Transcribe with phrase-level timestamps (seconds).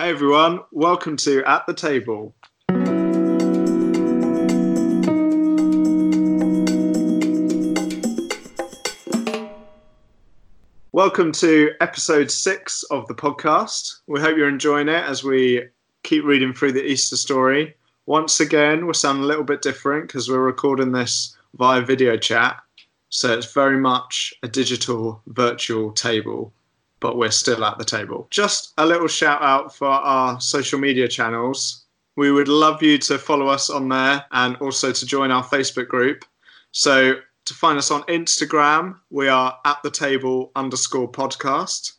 [0.00, 2.34] Hey everyone, welcome to At the Table.
[10.92, 13.96] Welcome to episode six of the podcast.
[14.06, 15.64] We hope you're enjoying it as we
[16.02, 17.74] keep reading through the Easter story.
[18.06, 22.56] Once again, we're sounding a little bit different because we're recording this via video chat.
[23.10, 26.54] So it's very much a digital virtual table,
[27.00, 28.26] but we're still at the table.
[28.30, 31.84] Just a little shout out for our social media channels.
[32.16, 35.88] We would love you to follow us on there and also to join our Facebook
[35.88, 36.24] group.
[36.72, 37.14] So
[37.46, 41.94] to find us on Instagram, we are at the table underscore podcast.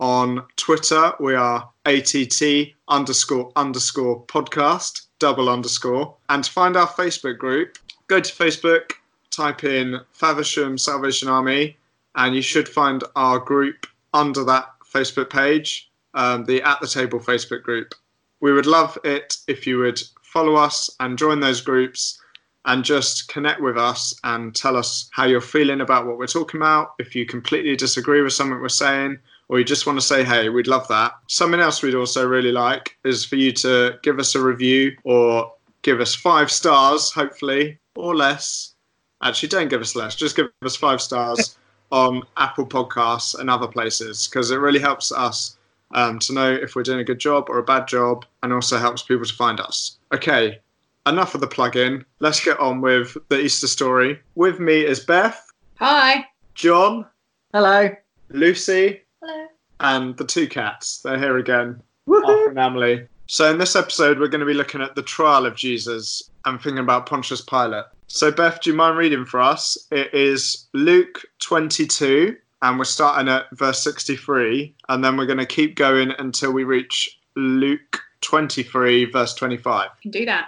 [0.00, 2.42] On Twitter, we are ATT
[2.88, 6.14] underscore underscore podcast, double underscore.
[6.28, 8.92] And to find our Facebook group, go to Facebook,
[9.30, 11.76] type in Faversham Salvation Army,
[12.16, 17.20] and you should find our group under that Facebook page, um, the At the Table
[17.20, 17.94] Facebook group.
[18.40, 22.20] We would love it if you would follow us and join those groups
[22.66, 26.60] and just connect with us and tell us how you're feeling about what we're talking
[26.60, 26.94] about.
[26.98, 30.48] If you completely disagree with something we're saying, or you just want to say, hey,
[30.48, 31.12] we'd love that.
[31.28, 35.52] Something else we'd also really like is for you to give us a review or
[35.82, 38.74] give us five stars, hopefully, or less.
[39.22, 41.58] Actually, don't give us less, just give us five stars
[41.94, 45.56] on Apple Podcasts and other places because it really helps us
[45.92, 48.78] um, to know if we're doing a good job or a bad job and also
[48.78, 49.96] helps people to find us.
[50.12, 50.58] Okay,
[51.06, 52.04] enough of the plug-in.
[52.18, 54.18] Let's get on with the Easter story.
[54.34, 55.48] With me is Beth.
[55.78, 56.26] Hi.
[56.54, 57.06] John.
[57.52, 57.90] Hello.
[58.30, 59.00] Lucy.
[59.22, 59.46] Hello.
[59.78, 61.00] And the two cats.
[61.00, 61.80] They're here again.
[62.12, 63.06] Arthur and Emily.
[63.26, 66.60] So in this episode, we're going to be looking at the trial of Jesus and
[66.60, 67.84] thinking about Pontius Pilate.
[68.06, 69.76] So Beth, do you mind reading for us?
[69.90, 75.46] It is Luke 22, and we're starting at verse 63, and then we're going to
[75.46, 79.90] keep going until we reach Luke 23, verse 25.
[80.02, 80.46] Can do that.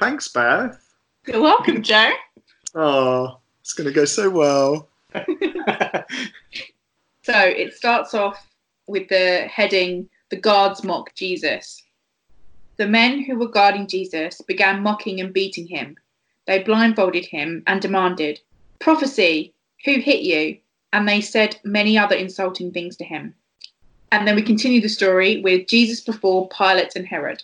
[0.00, 0.80] Thanks, Beth.
[1.26, 2.10] You're welcome, Joe.
[2.74, 4.88] Oh, it's going to go so well.
[7.24, 8.46] So it starts off
[8.86, 11.82] with the heading The Guards Mock Jesus.
[12.76, 15.96] The men who were guarding Jesus began mocking and beating him.
[16.46, 18.40] They blindfolded him and demanded,
[18.78, 20.58] Prophecy, who hit you?
[20.92, 23.34] And they said many other insulting things to him.
[24.12, 27.42] And then we continue the story with Jesus before Pilate and Herod.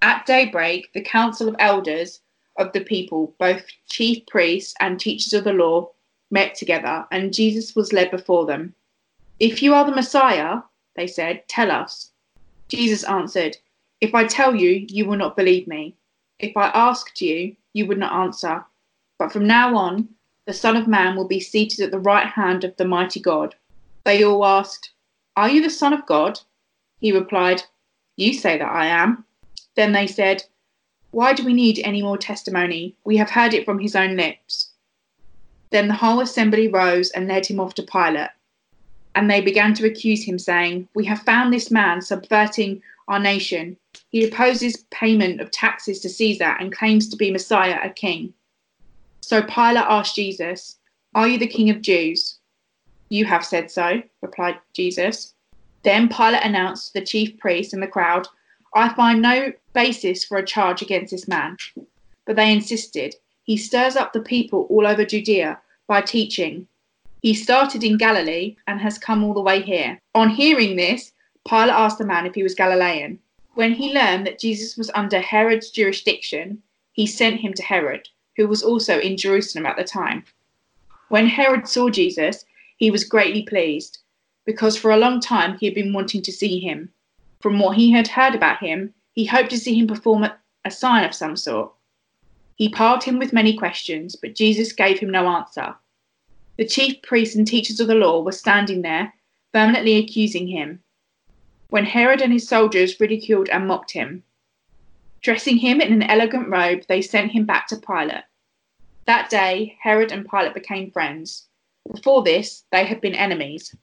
[0.00, 2.20] At daybreak, the council of elders
[2.56, 5.90] of the people, both chief priests and teachers of the law,
[6.30, 8.74] met together, and Jesus was led before them.
[9.38, 10.62] If you are the Messiah,
[10.96, 12.10] they said, tell us.
[12.68, 13.56] Jesus answered,
[14.00, 15.94] If I tell you, you will not believe me.
[16.38, 18.64] If I asked you, you would not answer.
[19.18, 20.08] But from now on,
[20.46, 23.54] the Son of Man will be seated at the right hand of the mighty God.
[24.04, 24.90] They all asked,
[25.36, 26.40] Are you the Son of God?
[27.00, 27.62] He replied,
[28.16, 29.24] You say that I am.
[29.76, 30.44] Then they said,
[31.12, 32.96] Why do we need any more testimony?
[33.04, 34.70] We have heard it from his own lips.
[35.70, 38.30] Then the whole assembly rose and led him off to Pilate.
[39.14, 43.76] And they began to accuse him, saying, We have found this man subverting our nation.
[44.12, 48.34] He opposes payment of taxes to Caesar and claims to be Messiah, a king.
[49.22, 50.78] So Pilate asked Jesus,
[51.14, 52.38] Are you the king of Jews?
[53.08, 55.32] You have said so, replied Jesus.
[55.82, 58.28] Then Pilate announced to the chief priests and the crowd,
[58.74, 61.56] I find no basis for a charge against this man.
[62.26, 63.14] But they insisted,
[63.44, 65.58] He stirs up the people all over Judea
[65.88, 66.68] by teaching.
[67.22, 69.98] He started in Galilee and has come all the way here.
[70.14, 71.12] On hearing this,
[71.48, 73.18] Pilate asked the man if he was Galilean.
[73.54, 78.48] When he learned that Jesus was under Herod's jurisdiction, he sent him to Herod, who
[78.48, 80.24] was also in Jerusalem at the time.
[81.08, 82.46] When Herod saw Jesus,
[82.78, 83.98] he was greatly pleased,
[84.46, 86.92] because for a long time he had been wanting to see him.
[87.40, 90.24] From what he had heard about him, he hoped to see him perform
[90.64, 91.72] a, sign of some sort.
[92.56, 95.74] He piled him with many questions, but Jesus gave him no answer.
[96.56, 99.12] The chief priests and teachers of the law were standing there,
[99.52, 100.82] vehemently accusing him.
[101.72, 104.24] When Herod and his soldiers ridiculed and mocked him,
[105.22, 108.24] dressing him in an elegant robe, they sent him back to Pilate.
[109.06, 111.48] That day, Herod and Pilate became friends.
[111.90, 113.74] Before this, they had been enemies.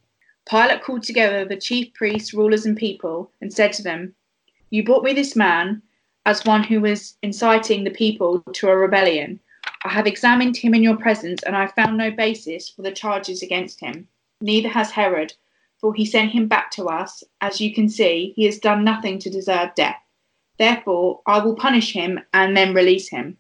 [0.47, 4.13] Pilate called together the chief priests, rulers, and people and said to them,
[4.69, 5.81] You brought me this man
[6.27, 9.39] as one who was inciting the people to a rebellion.
[9.83, 12.91] I have examined him in your presence, and I have found no basis for the
[12.91, 14.07] charges against him.
[14.41, 15.33] Neither has Herod,
[15.79, 17.23] for he sent him back to us.
[17.41, 20.01] As you can see, he has done nothing to deserve death.
[20.57, 23.37] Therefore, I will punish him and then release him.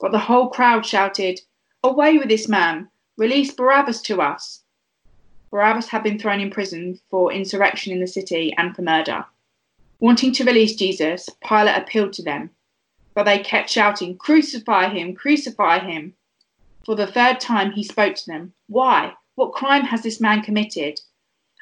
[0.00, 1.40] But the whole crowd shouted,
[1.84, 2.88] Away with this man!
[3.16, 4.64] Release Barabbas to us!
[5.50, 9.26] Barabbas had been thrown in prison for insurrection in the city and for murder.
[9.98, 12.50] Wanting to release Jesus, Pilate appealed to them,
[13.12, 15.14] but they kept shouting, Crucify him!
[15.14, 16.14] Crucify him!
[16.86, 18.54] For the third time he spoke to them.
[18.66, 19.14] Why?
[19.34, 21.00] What crime has this man committed?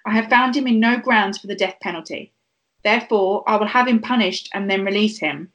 [0.09, 2.33] I have found him in no grounds for the death penalty.
[2.83, 5.53] Therefore, I will have him punished and then release him.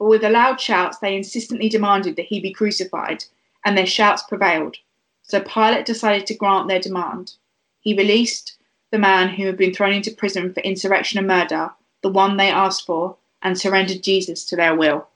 [0.00, 3.22] But with loud shouts, they insistently demanded that he be crucified,
[3.64, 4.78] and their shouts prevailed.
[5.22, 7.34] So Pilate decided to grant their demand.
[7.78, 8.56] He released
[8.90, 11.70] the man who had been thrown into prison for insurrection and murder,
[12.02, 15.06] the one they asked for, and surrendered Jesus to their will.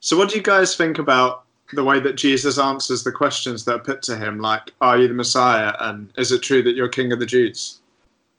[0.00, 3.76] So, what do you guys think about the way that Jesus answers the questions that
[3.76, 6.88] are put to him, like, "Are you the Messiah?" and "Is it true that you're
[6.88, 7.78] King of the Jews?"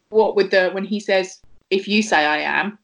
[0.09, 1.39] What with the when he says,
[1.69, 2.77] "If you say I am,"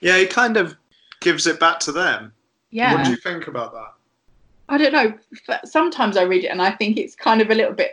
[0.00, 0.76] Yeah, he kind of
[1.20, 2.32] gives it back to them.
[2.70, 2.94] yeah.
[2.94, 3.92] What do you think about that?
[4.68, 5.14] I don't know.
[5.64, 7.92] Sometimes I read it and I think it's kind of a little bit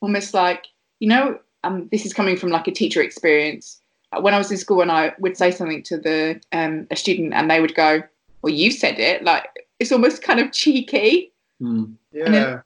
[0.00, 0.66] almost like,
[1.00, 3.80] you know, um, this is coming from like a teacher experience.
[4.12, 6.96] Uh, When I was in school and I would say something to the um, a
[6.96, 8.02] student and they would go,
[8.42, 9.48] "Well, you said it." Like
[9.80, 11.94] it's almost kind of cheeky, Mm.
[12.12, 12.62] Yeah, then-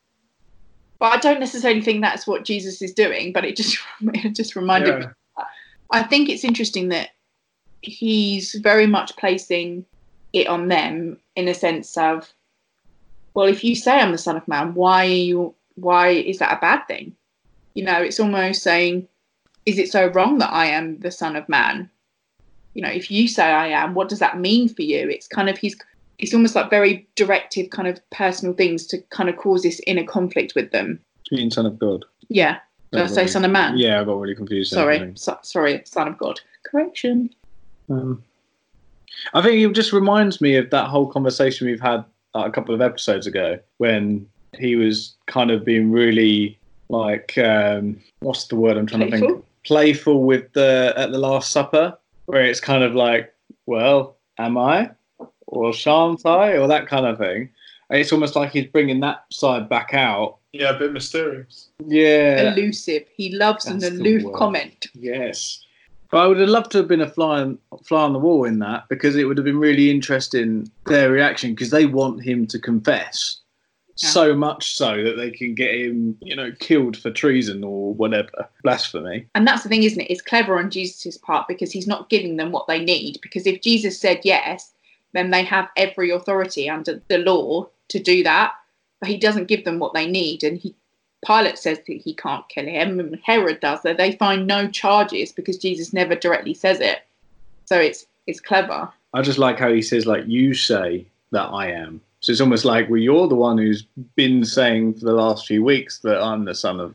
[0.99, 3.33] but I don't necessarily think that's what Jesus is doing.
[3.33, 5.07] But it just it just reminded me.
[5.91, 7.11] I think it's interesting that
[7.83, 9.85] he's very much placing
[10.33, 12.33] it on them in a sense of,
[13.35, 15.55] well, if you say I'm the son of man, why are you?
[15.77, 17.15] Why is that a bad thing?
[17.75, 19.07] You know, it's almost saying,
[19.67, 21.91] is it so wrong that I am the son of man?
[22.73, 25.09] You know, if you say I am, what does that mean for you?
[25.09, 25.77] It's kind of he's.
[26.19, 30.05] It's almost like very directive, kind of personal things to kind of cause this inner
[30.05, 30.99] conflict with them.
[31.31, 32.07] Being son of God.
[32.29, 32.59] Yeah.
[32.93, 33.77] Did I Got say really- son of man?
[33.77, 34.73] Yeah, I got really confused.
[34.73, 35.13] Sorry.
[35.15, 36.41] So, sorry, son of God.
[36.65, 37.31] Correction.
[37.91, 38.23] Um,
[39.35, 42.05] I think it just reminds me of that whole conversation we've had
[42.35, 44.29] uh, a couple of episodes ago when
[44.59, 49.23] he was kind of being really like um, what's the word I'm trying to think
[49.25, 49.45] Playful?
[49.65, 51.97] playful with the at the Last Supper,
[52.27, 53.33] where it's kind of like,
[53.67, 54.91] well, am I
[55.47, 57.49] or shan't I or that kind of thing.
[57.89, 60.39] And it's almost like he's bringing that side back out.
[60.61, 61.69] Yeah, a bit mysterious.
[61.87, 62.53] Yeah.
[62.53, 63.05] elusive.
[63.15, 64.87] He loves an That's the aloof comment.
[64.95, 65.63] Yes.
[66.11, 68.45] But I would have loved to have been a fly on, fly on the wall
[68.45, 72.47] in that because it would have been really interesting their reaction because they want him
[72.47, 73.41] to confess
[73.97, 74.11] Yeah.
[74.11, 78.49] so much so that they can get him, you know, killed for treason or whatever,
[78.63, 79.27] blasphemy.
[79.35, 80.11] And that's the thing, isn't it?
[80.11, 83.19] It's clever on Jesus' part because he's not giving them what they need.
[83.21, 84.73] Because if Jesus said yes,
[85.13, 88.53] then they have every authority under the law to do that.
[89.01, 90.43] But he doesn't give them what they need.
[90.43, 90.75] And he
[91.27, 93.83] Pilate says that he can't kill him, and Herod does.
[93.83, 97.01] So they find no charges because Jesus never directly says it.
[97.65, 98.91] So it's it's clever.
[99.15, 102.01] I just like how he says, like, you say that I am.
[102.21, 103.83] So it's almost like, well, you're the one who's
[104.15, 106.95] been saying for the last few weeks that I'm the son of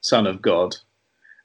[0.00, 0.76] son of God,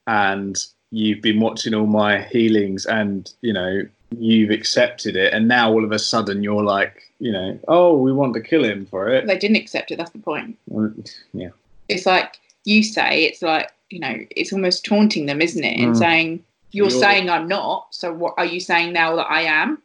[0.07, 0.57] and
[0.91, 3.83] you've been watching all my healings, and you know
[4.19, 8.11] you've accepted it, and now all of a sudden you're like, you know, oh, we
[8.11, 9.25] want to kill him for it.
[9.27, 9.97] They didn't accept it.
[9.97, 10.57] That's the point.
[11.33, 11.49] Yeah,
[11.89, 15.93] it's like you say it's like you know it's almost taunting them isn't it and
[15.93, 15.99] Mm.
[15.99, 19.81] saying you're You're- saying i'm not so what are you saying now that i am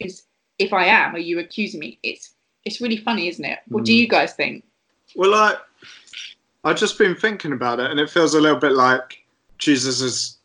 [0.00, 0.24] is
[0.58, 2.32] if i am are you accusing me it's
[2.64, 3.96] it's really funny isn't it what do Mm.
[3.96, 4.64] you guys think
[5.14, 5.54] Well, I,
[6.64, 9.24] I've just been thinking about it, and it feels a little bit like
[9.58, 10.36] Jesus is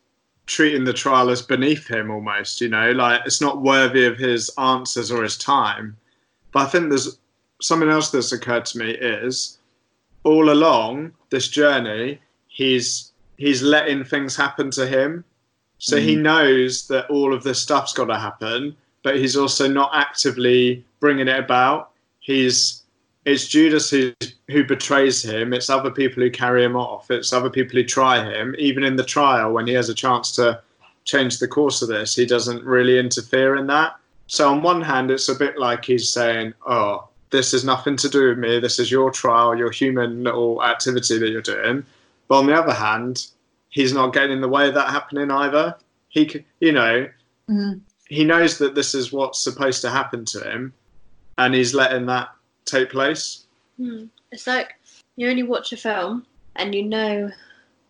[0.45, 4.49] treating the trial as beneath him almost, you know, like it's not worthy of his
[4.57, 5.97] answers or his time.
[6.51, 7.17] But I think there's
[7.61, 9.57] something else that's occurred to me is
[10.23, 15.23] all along this journey, he's he's letting things happen to him.
[15.77, 16.21] So he mm.
[16.21, 21.27] knows that all of this stuff's got to happen, but he's also not actively bringing
[21.27, 21.91] it about.
[22.19, 22.83] He's
[23.25, 24.13] it's Judas who
[24.49, 25.53] who betrays him.
[25.53, 27.09] It's other people who carry him off.
[27.09, 28.55] It's other people who try him.
[28.59, 30.61] Even in the trial, when he has a chance to
[31.03, 33.95] change the course of this, he doesn't really interfere in that.
[34.27, 38.09] So on one hand, it's a bit like he's saying, "Oh, this has nothing to
[38.09, 38.59] do with me.
[38.59, 41.85] This is your trial, your human little activity that you're doing."
[42.27, 43.27] But on the other hand,
[43.69, 45.75] he's not getting in the way of that happening either.
[46.09, 47.07] He, you know,
[47.49, 47.81] Mhm.
[48.07, 50.73] he knows that this is what's supposed to happen to him,
[51.37, 52.29] and he's letting that
[52.65, 53.45] take place.
[53.77, 54.05] Hmm.
[54.31, 54.75] It's like
[55.15, 57.31] you only watch a film and you know,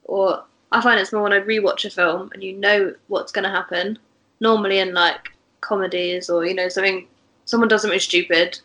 [0.04, 3.44] or I find it's more when I rewatch a film and you know what's going
[3.44, 3.98] to happen.
[4.40, 7.08] Normally in like comedies or you know something,
[7.46, 8.60] someone does something stupid,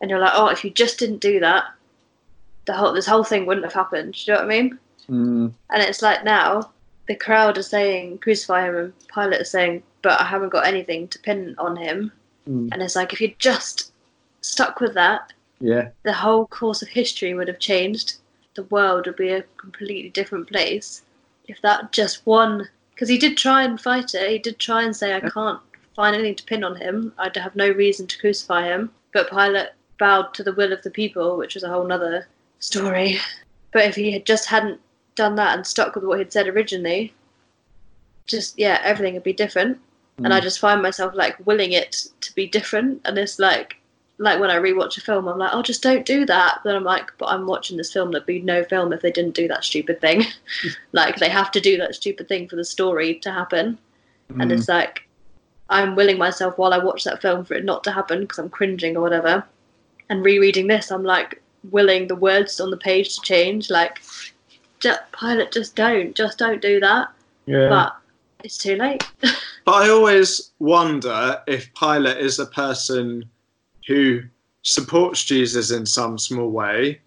[0.00, 1.64] and you're like, oh, if you just didn't do that,
[2.66, 4.14] the whole this whole thing wouldn't have happened.
[4.14, 4.78] Do you know what I mean?
[5.08, 6.70] Mm, And it's like now
[7.06, 11.08] the crowd are saying crucify him, and Pilate is saying, but I haven't got anything
[11.08, 12.12] to pin on him.
[12.48, 13.92] mm, And it's like if you just
[14.40, 18.14] stuck with that, yeah, the whole course of history would have changed.
[18.54, 21.02] The world would be a completely different place
[21.46, 22.68] if that just one.
[22.94, 24.30] Because he did try and fight it.
[24.30, 25.60] He did try and say, "I can't
[25.94, 27.12] find anything to pin on him.
[27.18, 28.90] I'd have no reason to crucify him.
[29.12, 32.26] But Pilate bowed to the will of the people, which was a whole nother
[32.58, 33.18] story.
[33.72, 34.80] But if he had just hadn't
[35.14, 37.14] done that and stuck with what he'd said originally,
[38.26, 39.78] just yeah, everything would be different.
[40.18, 40.42] And I mm.
[40.42, 43.00] just find myself like willing it to be different.
[43.04, 43.79] And it's like
[44.20, 46.60] like when I rewatch a film, I'm like, oh, just don't do that.
[46.62, 48.10] Then I'm like, but I'm watching this film.
[48.12, 50.24] There'd be no film if they didn't do that stupid thing.
[50.92, 53.78] like they have to do that stupid thing for the story to happen.
[54.28, 54.58] And Mm.
[54.58, 55.08] it's like
[55.70, 58.50] I'm willing myself while I watch that film for it not to happen because I'm
[58.50, 59.44] cringing or whatever.
[60.10, 63.70] And rereading this, I'm like willing the words on the page to change.
[63.70, 64.00] Like,
[64.80, 67.08] just, Pilate, just don't, just don't do that.
[67.46, 67.68] yeah.
[67.68, 67.96] But
[68.44, 69.02] it's too late.
[69.66, 73.28] But I always wonder if Pilate is a person
[73.86, 74.22] who
[74.62, 77.00] supports Jesus in some small way,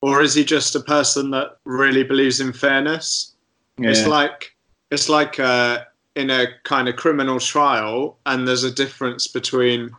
[0.00, 3.34] or is he just a person that really believes in fairness?
[3.78, 4.54] It's like
[4.90, 9.90] it's like uh, in a kind of criminal trial, and there's a difference between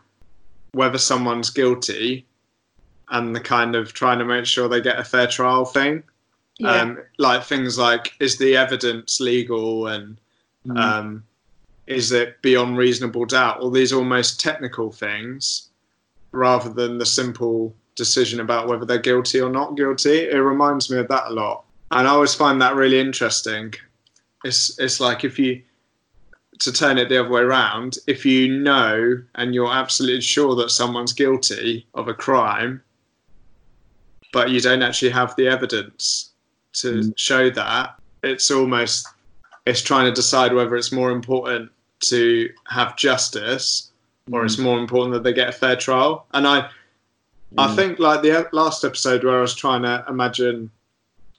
[0.73, 2.25] whether someone's guilty
[3.09, 6.03] and the kind of trying to make sure they get a fair trial thing.
[6.63, 10.17] Um, like things like is the evidence legal and
[10.65, 10.77] Mm.
[10.77, 11.23] um,
[11.87, 13.59] is it beyond reasonable doubt?
[13.59, 15.69] All these almost technical things,
[16.33, 20.27] rather than the simple decision about whether they're guilty or not guilty.
[20.29, 23.73] It reminds me of that a lot, and I always find that really interesting.
[24.43, 25.61] It's it's like if you
[26.59, 30.69] to turn it the other way around, if you know and you're absolutely sure that
[30.69, 32.81] someone's guilty of a crime,
[34.31, 36.31] but you don't actually have the evidence
[36.73, 37.13] to Mm.
[37.17, 39.07] show that, it's almost
[39.65, 41.71] it's trying to decide whether it's more important
[42.01, 43.91] to have justice
[44.31, 46.25] or it's more important that they get a fair trial.
[46.33, 46.69] And I,
[47.57, 47.75] I Mm.
[47.75, 50.71] think like the last episode where I was trying to imagine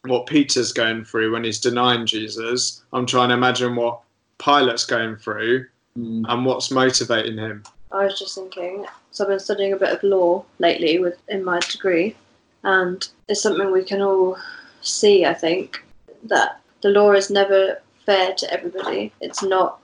[0.05, 4.01] what Peter's going through when he's denying Jesus, I'm trying to imagine what
[4.39, 5.67] Pilate's going through
[5.99, 6.25] Mm.
[6.29, 7.63] and what's motivating him.
[7.93, 11.45] I was just thinking, so I've been studying a bit of law lately with in
[11.45, 12.17] my degree,
[12.65, 14.37] and it's something we can all
[14.83, 15.25] see.
[15.25, 15.85] I think
[16.25, 19.13] that the law is never fair to everybody.
[19.21, 19.79] It's not.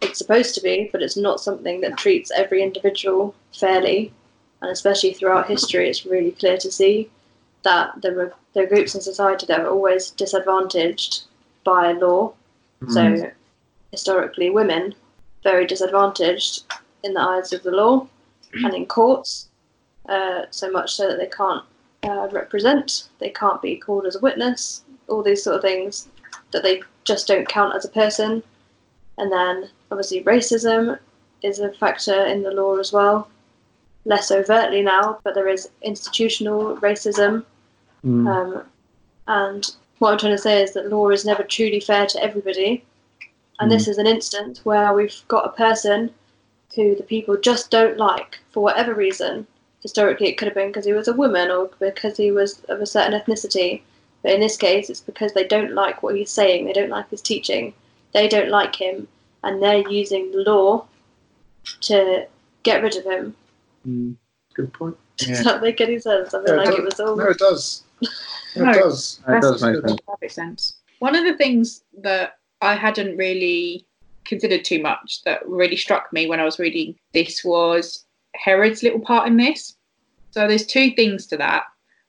[0.00, 4.12] It's supposed to be, but it's not something that treats every individual fairly.
[4.62, 7.10] And especially throughout history, it's really clear to see
[7.62, 11.22] that there are there are groups in society that are always disadvantaged
[11.64, 12.32] by law.
[12.88, 13.30] So
[13.90, 14.94] historically, women
[15.42, 16.64] very disadvantaged
[17.04, 18.06] in the eyes of the law
[18.52, 19.48] and in courts,
[20.08, 21.64] uh, so much so that they can't
[22.02, 26.08] uh, represent, they can't be called as a witness, all these sort of things
[26.52, 28.42] that they just don't count as a person.
[29.18, 30.98] And then obviously racism
[31.42, 33.28] is a factor in the law as well,
[34.04, 37.44] less overtly now, but there is institutional racism.
[38.04, 38.28] Mm.
[38.28, 38.62] Um,
[39.26, 42.84] and what I'm trying to say is that law is never truly fair to everybody.
[43.58, 46.10] And this is an instance where we've got a person
[46.74, 49.46] who the people just don't like for whatever reason.
[49.82, 52.80] Historically, it could have been because he was a woman or because he was of
[52.80, 53.82] a certain ethnicity.
[54.22, 57.10] But in this case, it's because they don't like what he's saying, they don't like
[57.10, 57.74] his teaching,
[58.12, 59.08] they don't like him,
[59.44, 60.86] and they're using the law
[61.82, 62.26] to
[62.62, 63.36] get rid of him.
[63.86, 64.16] Mm.
[64.54, 64.96] Good point.
[65.20, 65.28] Yeah.
[65.28, 66.34] Does that make any sense?
[66.34, 66.84] I feel Yeah, like it does.
[66.84, 67.16] was all.
[67.16, 67.82] No, it does.
[68.56, 68.70] No.
[68.70, 69.20] It does.
[69.26, 70.00] That does make sense.
[70.06, 70.74] perfect sense.
[70.98, 73.86] One of the things that I hadn't really
[74.24, 78.04] considered too much that really struck me when I was reading this was
[78.34, 79.76] Herod's little part in this.
[80.32, 81.64] So there's two things to that.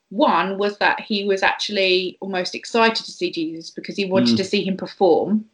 [0.10, 4.38] One was that he was actually almost excited to see Jesus because he wanted Mm.
[4.38, 5.46] to see him perform.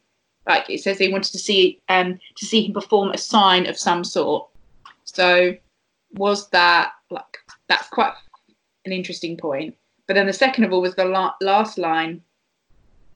[0.48, 3.78] Like it says, he wanted to see um to see him perform a sign of
[3.78, 4.48] some sort.
[5.04, 5.56] So
[6.14, 7.38] was that like
[7.68, 8.14] that's quite
[8.86, 9.76] an interesting point.
[10.08, 12.22] But then the second of all was the la- last line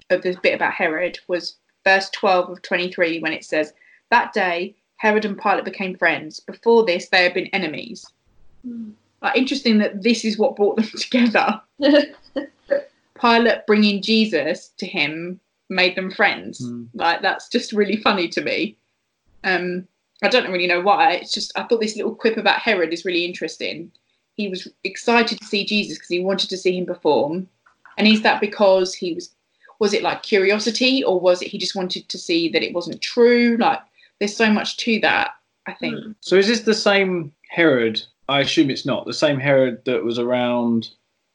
[0.10, 3.74] of this bit about Herod was verse 12 of 23 when it says,
[4.10, 6.40] That day Herod and Pilate became friends.
[6.42, 8.06] Before this, they had been enemies.
[8.68, 8.94] Mm.
[9.22, 11.62] Like, interesting that this is what brought them together.
[13.20, 15.40] Pilate bringing Jesus to him
[15.72, 16.60] made them friends.
[16.60, 16.90] Mm.
[16.94, 18.78] Like, that's just really funny to me.
[19.44, 19.88] Um,
[20.22, 21.14] I don't really know why.
[21.14, 23.92] It's just, I thought this little quip about Herod is really interesting.
[24.36, 27.48] He was excited to see Jesus because he wanted to see him perform.
[27.98, 29.32] And is that because he was,
[29.80, 33.02] was it like curiosity or was it he just wanted to see that it wasn't
[33.02, 33.58] true?
[33.60, 33.80] Like,
[34.20, 35.32] there's so much to that,
[35.66, 35.96] I think.
[35.96, 36.16] Mm.
[36.20, 38.02] So is this the same Herod?
[38.30, 40.90] I assume it's not the same Herod that was around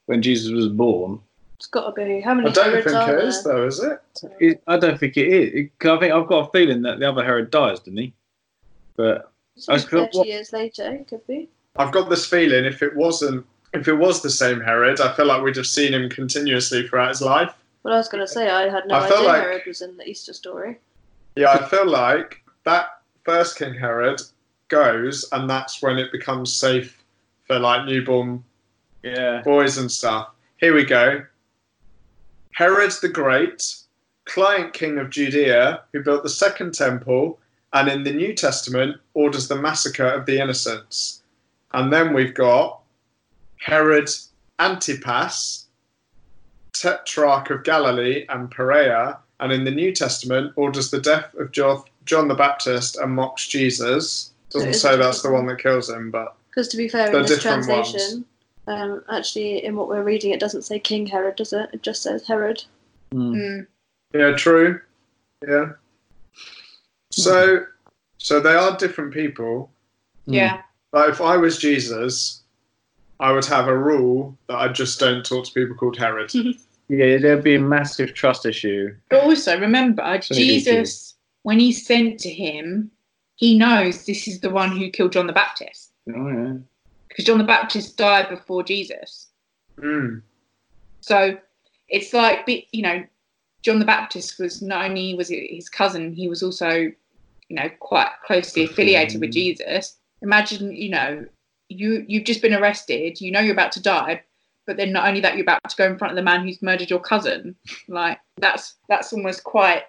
[0.07, 1.21] when Jesus was born.
[1.57, 2.21] It's got to be.
[2.21, 3.55] How many I don't Herods think are it is, there?
[3.55, 4.01] though, is it?
[4.41, 5.71] It, I don't think it is.
[5.81, 8.13] I think I've got a feeling that the other Herod dies, didn't he?
[8.97, 11.49] But So I was- 30 what- years later, it could be.
[11.77, 13.45] I've got this feeling if it wasn't,
[13.75, 17.11] if it was the same Herod, I feel like we'd have seen him continuously throughout
[17.11, 17.53] his life.
[17.83, 19.97] Well, I was going to say, I had no I idea like- Herod was in
[19.97, 20.79] the Easter story.
[21.37, 24.21] Yeah, I feel like that first King Herod
[24.69, 27.03] goes, and that's when it becomes safe
[27.47, 28.43] for like newborn
[29.03, 29.43] Yeah.
[29.43, 30.31] boys and stuff.
[30.57, 31.23] Here we go.
[32.57, 33.77] Herod the Great,
[34.25, 37.39] client king of Judea, who built the second temple,
[37.75, 41.21] and in the New Testament orders the massacre of the innocents.
[41.75, 42.81] And then we've got
[43.59, 44.09] Herod
[44.59, 45.67] Antipas,
[46.73, 52.29] tetrarch of Galilee and Perea, and in the New Testament orders the death of John
[52.29, 54.33] the Baptist and mocks Jesus.
[54.49, 57.43] Doesn't say that's the one that kills him, but Because to be fair, in this
[57.43, 58.21] different ones.
[58.67, 61.71] Translation, um, actually, in what we're reading, it doesn't say King Herod, does it?
[61.73, 62.65] It just says Herod.
[63.13, 63.35] Mm.
[63.35, 63.67] Mm.
[64.15, 64.81] Yeah, true.
[65.47, 65.73] Yeah.
[67.13, 67.65] So,
[68.19, 69.71] so they are different people.
[70.27, 70.63] Yeah.
[70.93, 72.43] But if I was Jesus,
[73.21, 76.33] I would have a rule that I just don't talk to people called Herod.
[76.89, 78.95] Yeah, there'd be a massive trust issue.
[79.11, 82.93] But also remember, Jesus, when he's sent to him,
[83.35, 85.93] he knows this is the one who killed John the Baptist.
[86.09, 86.53] Oh, yeah.
[87.17, 89.29] Because John the Baptist died before Jesus.
[89.79, 90.21] Mm.
[91.01, 91.39] So
[91.89, 93.03] it's like, you know,
[93.63, 97.71] John the Baptist was not only was it his cousin, he was also, you know,
[97.81, 99.97] quite closely affiliated with Jesus.
[100.21, 101.25] Imagine, you know,
[101.71, 104.23] you you've just been arrested, you know you're about to die,
[104.67, 106.61] but then not only that, you're about to go in front of the man who's
[106.61, 107.57] murdered your cousin.
[107.89, 109.85] Like that's that's almost quite.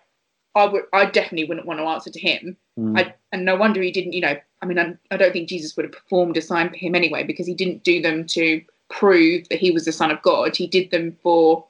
[0.58, 2.58] I would, I definitely wouldn't want to answer to him.
[2.78, 3.00] Mm.
[3.00, 5.76] I, and no wonder he didn't, you know, I mean, I, I don't think Jesus
[5.76, 9.48] would have performed a sign for him anyway because he didn't do them to prove
[9.50, 10.56] that he was the Son of God.
[10.56, 11.66] He did them for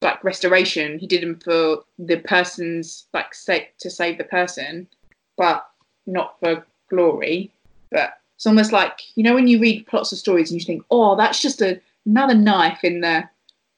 [0.00, 0.98] like restoration.
[0.98, 4.88] He did them for the person's like sa- to save the person,
[5.36, 5.66] but
[6.06, 7.52] not for glory.
[7.90, 10.84] But it's almost like you know when you read plots of stories and you think,
[10.90, 13.28] oh, that's just a, another knife in the,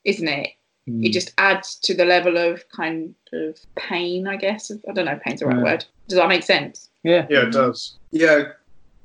[0.04, 0.50] isn't it?
[0.88, 1.04] Mm.
[1.06, 4.70] It just adds to the level of kind of pain, I guess.
[4.88, 5.62] I don't know, if pain's the right Yeah.
[5.62, 5.84] word.
[6.08, 6.90] Does that make sense?
[7.02, 7.26] yeah.
[7.28, 7.94] Yeah, it does.
[8.12, 8.44] Yeah,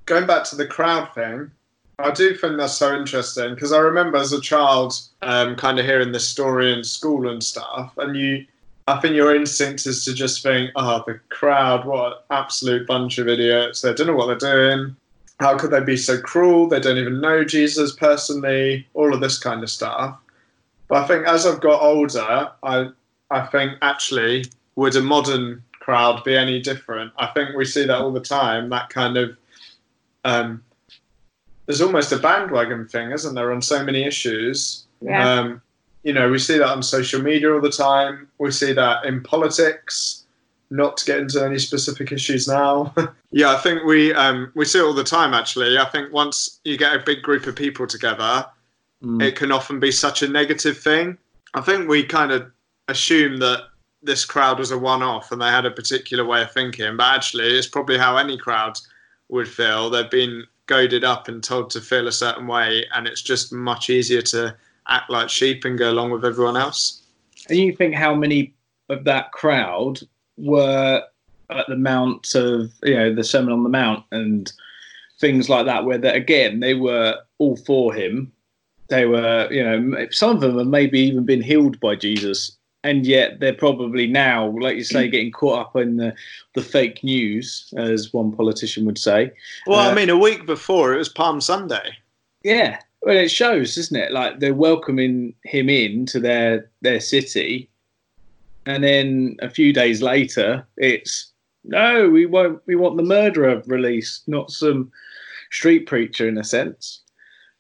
[0.05, 1.51] going back to the crowd thing,
[1.99, 5.85] I do think that's so interesting because I remember as a child, um, kind of
[5.85, 8.45] hearing this story in school and stuff, and you,
[8.87, 13.17] I think your instinct is to just think, oh, the crowd, what an absolute bunch
[13.17, 13.81] of idiots!
[13.81, 14.95] They don't know what they're doing.
[15.41, 16.67] How could they be so cruel?
[16.67, 18.87] They don't even know Jesus personally.
[18.93, 20.17] All of this kind of stuff.
[20.89, 22.89] But I think as I've got older, I,
[23.31, 27.13] I think actually, would a modern crowd be any different?
[27.17, 28.69] I think we see that all the time.
[28.69, 29.37] That kind of
[30.25, 30.63] um,
[31.67, 34.87] there's almost a bandwagon thing, isn't there, on so many issues?
[35.01, 35.31] Yeah.
[35.31, 35.61] Um,
[36.03, 38.27] you know, we see that on social media all the time.
[38.39, 40.25] We see that in politics.
[40.71, 42.93] Not to get into any specific issues now.
[43.31, 45.33] yeah, I think we um, we see it all the time.
[45.33, 48.45] Actually, I think once you get a big group of people together,
[49.03, 49.23] Mm.
[49.23, 51.17] it can often be such a negative thing.
[51.53, 52.51] I think we kind of
[52.89, 53.63] assume that
[54.03, 57.15] this crowd was a one off and they had a particular way of thinking, but
[57.15, 58.77] actually, it's probably how any crowd
[59.29, 59.89] would feel.
[59.89, 63.89] They've been goaded up and told to feel a certain way, and it's just much
[63.89, 64.55] easier to
[64.87, 67.03] act like sheep and go along with everyone else.
[67.49, 68.53] And you think how many
[68.89, 69.99] of that crowd
[70.37, 71.03] were
[71.49, 74.51] at the Mount of, you know, the Sermon on the Mount and
[75.19, 78.31] things like that, where that again they were all for him.
[78.89, 83.05] They were, you know, some of them have maybe even been healed by Jesus, and
[83.05, 86.13] yet they're probably now, like you say, getting caught up in the,
[86.55, 89.31] the fake news, as one politician would say.
[89.67, 91.97] Well, Uh, I mean, a week before it was Palm Sunday.
[92.43, 94.11] Yeah, well, it shows, doesn't it?
[94.11, 97.69] Like they're welcoming him into their their city,
[98.65, 101.31] and then a few days later, it's
[101.63, 102.61] no, we won't.
[102.65, 104.91] We want the murderer released, not some
[105.51, 107.01] street preacher, in a sense.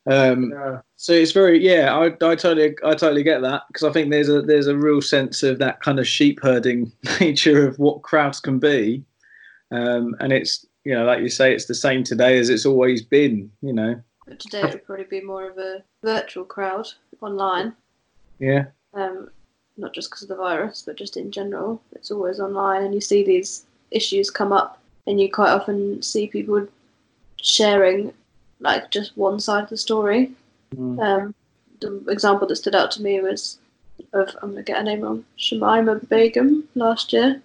[0.09, 0.81] Um, Yeah.
[0.95, 1.95] so it's very yeah.
[1.95, 5.01] I, I totally I totally get that because I think there's a there's a real
[5.01, 9.03] sense of that kind of sheep herding nature of what crowds can be,
[9.71, 13.01] um, and it's you know like you say it's the same today as it's always
[13.03, 13.51] been.
[13.61, 14.01] You know.
[14.27, 16.87] But today it would probably be more of a virtual crowd
[17.21, 17.73] online.
[18.39, 18.65] Yeah.
[18.93, 19.29] um,
[19.77, 21.81] not just because of the virus, but just in general.
[21.93, 26.27] It's always online, and you see these issues come up, and you quite often see
[26.27, 26.67] people
[27.41, 28.13] sharing
[28.59, 30.31] like just one side of the story.
[30.75, 30.99] Mm.
[30.99, 31.35] Um,
[31.79, 33.59] the example that stood out to me was
[34.13, 37.41] of I'm gonna get her name wrong, Shamima Begum last year,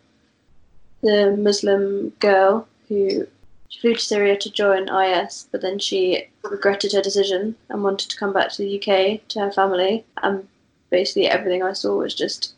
[1.02, 3.26] the Muslim girl who
[3.74, 8.08] she flew to Syria to join IS, but then she regretted her decision and wanted
[8.10, 10.04] to come back to the UK to her family.
[10.22, 10.46] And
[10.90, 12.54] basically, everything I saw was just,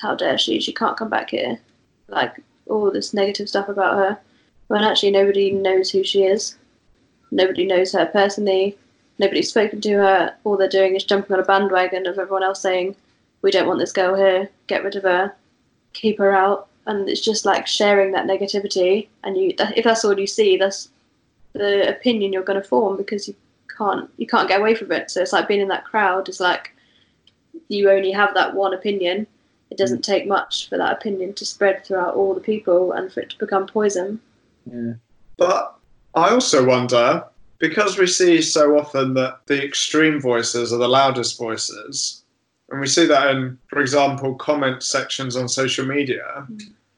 [0.00, 0.60] how dare she?
[0.60, 1.60] She can't come back here.
[2.08, 4.18] Like all this negative stuff about her,
[4.68, 6.56] when actually nobody knows who she is.
[7.34, 8.78] Nobody knows her personally.
[9.18, 10.34] Nobody's spoken to her.
[10.44, 12.96] All they're doing is jumping on a bandwagon of everyone else saying,
[13.42, 14.48] "We don't want this girl here.
[14.68, 15.34] Get rid of her.
[15.92, 19.08] Keep her out." and it's just like sharing that negativity.
[19.22, 20.90] And you, if that's all you see, that's
[21.54, 23.34] the opinion you're going to form because you
[23.76, 25.10] can't you can't get away from it.
[25.10, 26.72] So it's like being in that crowd is like
[27.68, 29.26] you only have that one opinion.
[29.70, 30.04] It doesn't Mm.
[30.12, 33.38] take much for that opinion to spread throughout all the people and for it to
[33.38, 34.20] become poison.
[34.70, 34.92] Yeah.
[35.38, 35.74] But
[36.14, 37.24] I also wonder
[37.58, 42.22] because we see so often that the extreme voices are the loudest voices,
[42.70, 46.46] and we see that in, for example, comment sections on social media.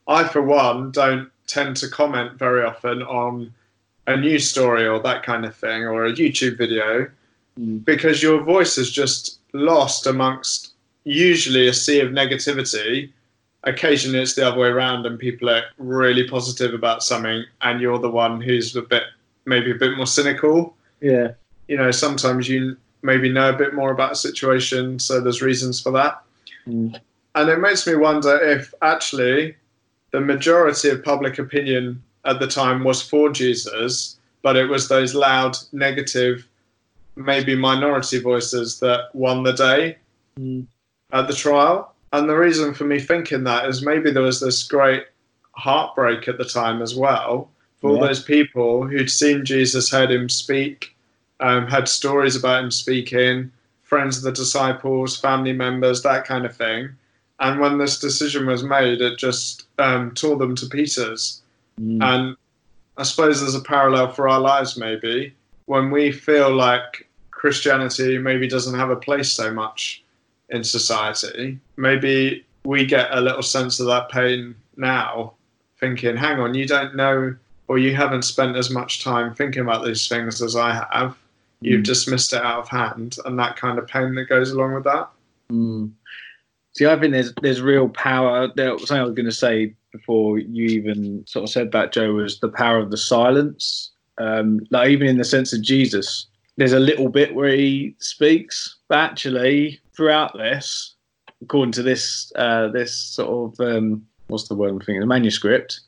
[0.09, 3.53] I, for one, don't tend to comment very often on
[4.07, 7.09] a news story or that kind of thing or a YouTube video
[7.59, 7.85] Mm.
[7.85, 10.73] because your voice is just lost amongst
[11.05, 13.11] usually a sea of negativity.
[13.67, 17.99] Occasionally it's the other way around and people are really positive about something and you're
[17.99, 19.03] the one who's a bit
[19.45, 20.77] maybe a bit more cynical.
[21.01, 21.33] Yeah.
[21.69, 25.81] You know, sometimes you maybe know a bit more about a situation, so there's reasons
[25.81, 26.23] for that.
[26.67, 26.99] Mm.
[27.35, 29.57] And it makes me wonder if actually
[30.11, 35.15] the majority of public opinion at the time was for Jesus, but it was those
[35.15, 36.47] loud, negative,
[37.15, 39.97] maybe minority voices that won the day
[40.39, 40.67] Mm.
[41.13, 41.95] at the trial.
[42.17, 45.05] And the reason for me thinking that is maybe there was this great
[45.53, 50.31] heartbreak at the time as well for all those people who'd seen Jesus, heard him
[50.31, 50.97] speak,
[51.41, 53.53] um, had stories about him speaking,
[53.83, 56.89] friends of the disciples, family members, that kind of thing.
[57.39, 61.43] And when this decision was made, it just um, tore them to pieces.
[61.79, 62.03] Mm.
[62.03, 62.37] And
[62.97, 65.35] I suppose there's a parallel for our lives, maybe,
[65.67, 70.03] when we feel like Christianity maybe doesn't have a place so much
[70.49, 71.61] in society.
[71.77, 75.35] Maybe we get a little sense of that pain now,
[75.79, 77.35] thinking, hang on, you don't know
[77.69, 81.17] or you haven't spent as much time thinking about these things as I have.
[81.61, 81.87] You've Mm.
[81.87, 85.09] dismissed it out of hand, and that kind of pain that goes along with that.
[85.51, 85.91] Mm.
[86.75, 88.49] See, I think there's there's real power.
[88.55, 92.13] There, something I was going to say before you even sort of said that, Joe,
[92.13, 93.91] was the power of the silence.
[94.19, 98.77] Um, like even in the sense of Jesus, there's a little bit where he speaks,
[98.89, 100.95] but actually throughout this,
[101.43, 105.81] according to this uh, this sort of um, what's the word I'm thinking, the manuscript,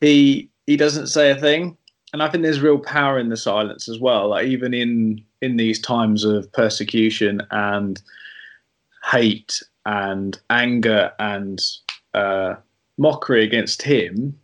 [0.00, 1.76] he he doesn't say a thing,
[2.12, 4.28] and I think there's real power in the silence as well.
[4.28, 8.00] Like even in in these times of persecution and
[9.10, 11.60] hate and anger and
[12.14, 12.54] uh,
[12.98, 14.38] mockery against him,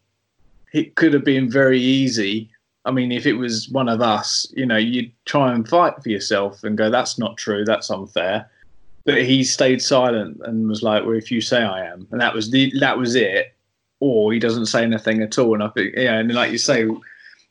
[0.73, 2.51] it could have been very easy.
[2.85, 6.09] I mean, if it was one of us, you know, you'd try and fight for
[6.09, 7.65] yourself and go, "That's not true.
[7.65, 8.51] That's unfair."
[9.09, 12.35] But he stayed silent and was like, "Well, if you say I am," and that
[12.35, 13.55] was the that was it.
[14.01, 15.55] Or he doesn't say anything at all.
[15.55, 16.87] And I think, yeah, and like you say,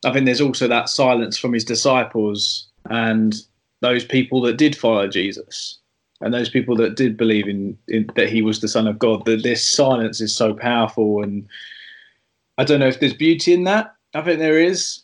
[0.05, 3.35] I think there's also that silence from his disciples and
[3.81, 5.79] those people that did follow Jesus
[6.21, 9.25] and those people that did believe in, in that he was the son of god
[9.25, 11.47] that this silence is so powerful and
[12.57, 15.03] i don't know if there's beauty in that i think there is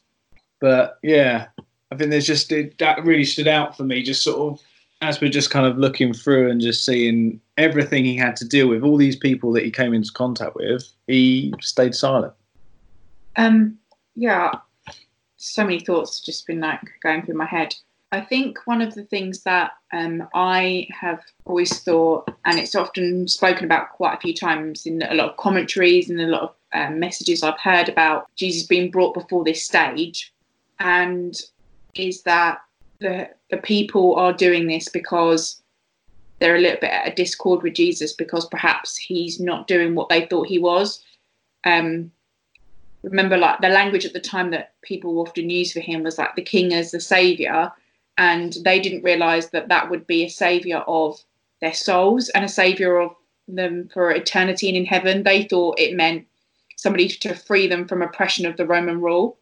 [0.59, 1.47] but yeah
[1.91, 4.65] i think there's just it, that really stood out for me just sort of
[5.03, 8.67] as we're just kind of looking through and just seeing everything he had to deal
[8.67, 12.33] with all these people that he came into contact with he stayed silent
[13.35, 13.77] Um,
[14.15, 14.51] yeah,
[15.37, 17.75] so many thoughts just been like going through my head.
[18.13, 23.27] I think one of the things that um, I have always thought, and it's often
[23.27, 26.55] spoken about quite a few times in a lot of commentaries and a lot of
[26.73, 30.31] um, messages I've heard about Jesus being brought before this stage,
[30.79, 31.35] and
[31.95, 32.59] is that
[32.99, 35.61] the the people are doing this because
[36.39, 40.09] they're a little bit at a discord with Jesus because perhaps he's not doing what
[40.09, 41.03] they thought he was.
[41.63, 42.11] Um,
[43.03, 46.35] remember like the language at the time that people often used for him was like
[46.35, 47.71] the king as the savior
[48.17, 51.23] and they didn't realize that that would be a savior of
[51.61, 53.15] their souls and a savior of
[53.47, 55.21] them for eternity and in heaven.
[55.21, 56.25] They thought it meant
[56.75, 59.37] somebody to free them from oppression of the roman rule.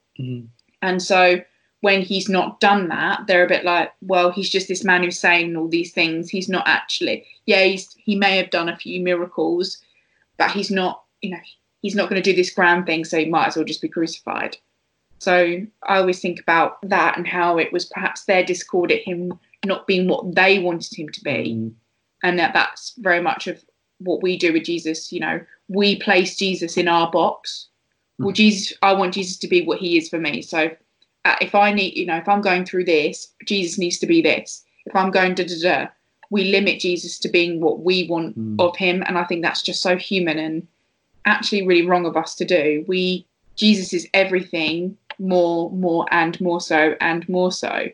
[0.82, 1.42] And so
[1.82, 5.20] when he's not done that they're a bit like well he's just this man who's
[5.20, 9.02] saying all these things he's not actually yeah he's, he may have done a few
[9.02, 9.78] miracles
[10.38, 11.40] but he's not you know
[11.82, 13.88] he's not going to do this grand thing, so he might as well just be
[13.88, 14.58] crucified.
[15.20, 15.36] So
[15.84, 19.86] I always think about that and how it was perhaps their discord at him not
[19.86, 21.74] being what they wanted him to be, Mm.
[22.24, 23.64] and that that's very much of
[24.00, 25.12] what we do with Jesus.
[25.12, 27.68] You know, we place Jesus in our box.
[28.18, 30.44] Well, Jesus, I want Jesus to be what he is for me.
[30.44, 30.70] So
[31.26, 34.22] uh, if I need, you know, if I'm going through this, Jesus needs to be
[34.22, 34.64] this.
[34.86, 35.88] If I'm going da da da,
[36.30, 38.56] we limit Jesus to being what we want Mm.
[38.60, 40.68] of him, and I think that's just so human and
[41.26, 42.84] actually really wrong of us to do.
[42.88, 47.90] We Jesus is everything, more, more, and more so, and more so,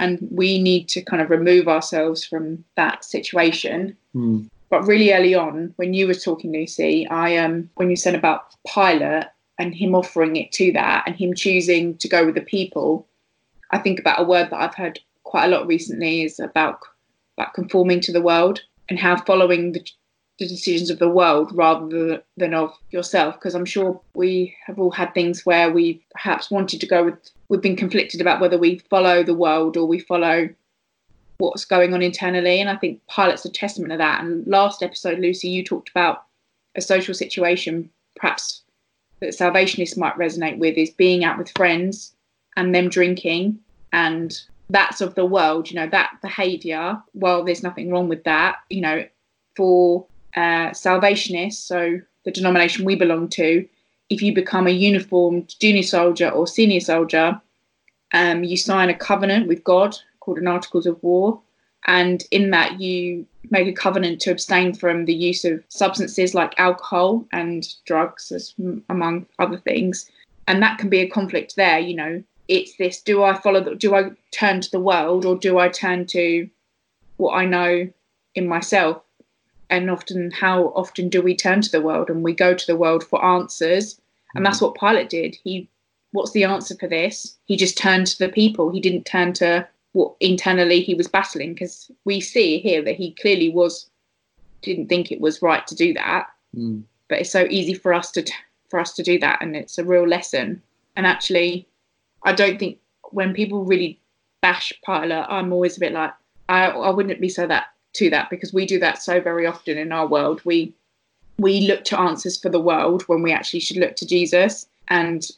[0.00, 3.96] and we need to kind of remove ourselves from that situation.
[4.16, 4.48] Mm.
[4.70, 8.54] but really early on, when you were talking, Lucy, I um when you said about
[8.66, 9.26] Pilate
[9.58, 13.06] and him offering it to that and him choosing to go with the people,
[13.70, 16.80] I think about a word that I've heard quite a lot recently is about
[17.38, 19.84] about conforming to the world and how following the,
[20.38, 23.34] the decisions of the world rather than of yourself.
[23.36, 27.30] Because I'm sure we have all had things where we perhaps wanted to go with,
[27.48, 30.48] we've been conflicted about whether we follow the world or we follow
[31.38, 32.60] what's going on internally.
[32.60, 34.22] And I think Pilate's a testament of that.
[34.22, 36.24] And last episode, Lucy, you talked about
[36.76, 38.62] a social situation perhaps
[39.22, 42.12] that salvationists might resonate with is being out with friends
[42.56, 43.58] and them drinking
[43.92, 48.56] and that's of the world you know that behavior well there's nothing wrong with that
[48.68, 49.06] you know
[49.56, 50.04] for
[50.36, 53.66] uh, salvationists so the denomination we belong to
[54.10, 57.40] if you become a uniformed junior soldier or senior soldier
[58.14, 61.40] um, you sign a covenant with god called an articles of war
[61.86, 66.58] and in that you make a covenant to abstain from the use of substances like
[66.58, 68.54] alcohol and drugs as
[68.88, 70.10] among other things.
[70.48, 72.22] And that can be a conflict there you know.
[72.48, 75.68] It's this do i follow the, do i turn to the world or do i
[75.68, 76.48] turn to
[77.16, 77.88] what i know
[78.34, 79.02] in myself?
[79.70, 82.10] And often how often do we turn to the world?
[82.10, 83.98] And we go to the world for answers.
[84.34, 85.36] And that's what pilate did.
[85.42, 85.68] He
[86.12, 87.36] what's the answer for this?
[87.46, 88.70] He just turned to the people.
[88.70, 93.12] He didn't turn to what internally he was battling because we see here that he
[93.12, 93.90] clearly was
[94.62, 96.28] didn't think it was right to do that.
[96.56, 96.82] Mm.
[97.08, 98.22] but it's so easy for us to
[98.68, 100.62] for us to do that and it's a real lesson.
[100.96, 101.66] And actually
[102.24, 102.78] i don't think
[103.10, 103.98] when people really
[104.42, 106.12] bash Pilate i'm always a bit like
[106.48, 109.78] i, I wouldn't be so that to that because we do that so very often
[109.78, 110.40] in our world.
[110.44, 110.74] We
[111.38, 115.30] we look to answers for the world when we actually should look to jesus and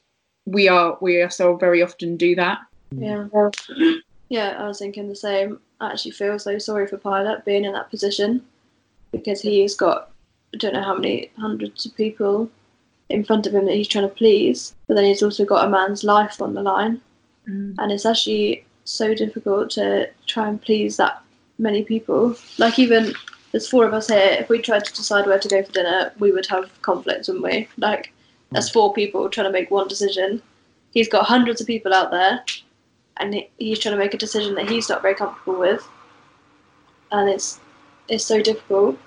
[0.45, 2.59] we are we are so very often do that.
[2.93, 3.27] Yeah.
[4.35, 5.61] Yeah, I was thinking the same.
[5.81, 8.43] I actually feel so sorry for Pilate being in that position
[9.13, 10.11] because he's got
[10.53, 12.51] I don't know how many hundreds of people
[13.11, 15.71] in front of him that he's trying to please, but then he's also got a
[15.71, 17.01] man's life on the line,
[17.49, 17.77] mm.
[17.79, 21.23] and it's actually so difficult to try and please that
[21.59, 22.35] many people.
[22.59, 23.15] Like even
[23.53, 24.37] there's four of us here.
[24.41, 27.45] If we tried to decide where to go for dinner, we would have conflicts, wouldn't
[27.45, 27.69] we?
[27.77, 28.13] Like
[28.51, 30.43] there's four people trying to make one decision.
[30.93, 32.45] He's got hundreds of people out there
[33.19, 35.87] and he's trying to make a decision that he's not very comfortable with,
[37.13, 37.61] and it's
[38.09, 38.99] it's so difficult.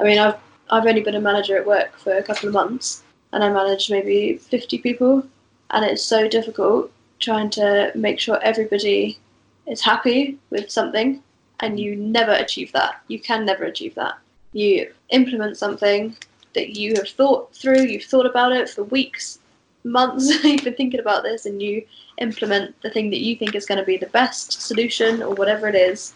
[0.00, 0.36] I mean, I've
[0.70, 3.90] I've only been a manager at work for a couple of months, and I manage
[3.90, 5.26] maybe fifty people,
[5.70, 9.18] and it's so difficult trying to make sure everybody
[9.66, 11.22] is happy with something,
[11.60, 13.02] and you never achieve that.
[13.08, 14.18] You can never achieve that.
[14.52, 16.16] You implement something
[16.54, 19.40] that you have thought through, you've thought about it for weeks,
[19.88, 21.84] months, you've been thinking about this, and you
[22.18, 25.68] implement the thing that you think is going to be the best solution or whatever
[25.68, 26.14] it is.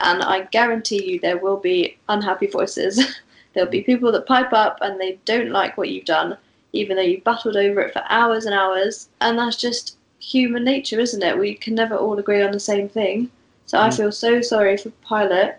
[0.00, 3.20] And I guarantee you there will be unhappy voices.
[3.54, 6.36] There'll be people that pipe up and they don't like what you've done,
[6.72, 9.08] even though you've battled over it for hours and hours.
[9.20, 11.38] And that's just human nature, isn't it?
[11.38, 13.30] We can never all agree on the same thing.
[13.66, 13.96] So I Mm.
[13.96, 15.54] feel so sorry for Pilate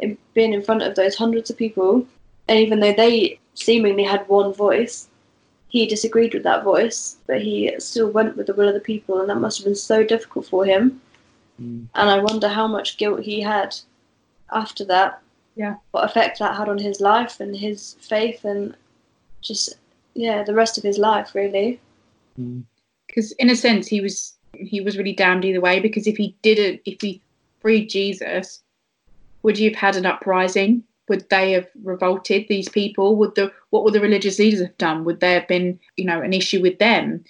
[0.00, 2.06] in being in front of those hundreds of people.
[2.48, 5.07] And even though they seemingly had one voice,
[5.68, 9.20] he disagreed with that voice, but he still went with the will of the people,
[9.20, 11.00] and that must have been so difficult for him.
[11.60, 11.86] Mm.
[11.94, 13.76] And I wonder how much guilt he had
[14.50, 15.20] after that.
[15.56, 15.76] Yeah.
[15.90, 18.74] What effect that had on his life and his faith, and
[19.42, 19.74] just
[20.14, 21.80] yeah, the rest of his life really.
[22.38, 22.62] Mm.
[23.08, 26.36] because in a sense he was he was really damned either way because if he
[26.42, 27.20] didn't if he
[27.60, 28.62] freed jesus
[29.42, 33.16] would you have had an uprising would they have revolted these people?
[33.16, 35.04] Would the what would the religious leaders have done?
[35.04, 37.24] Would there have been you know an issue with them?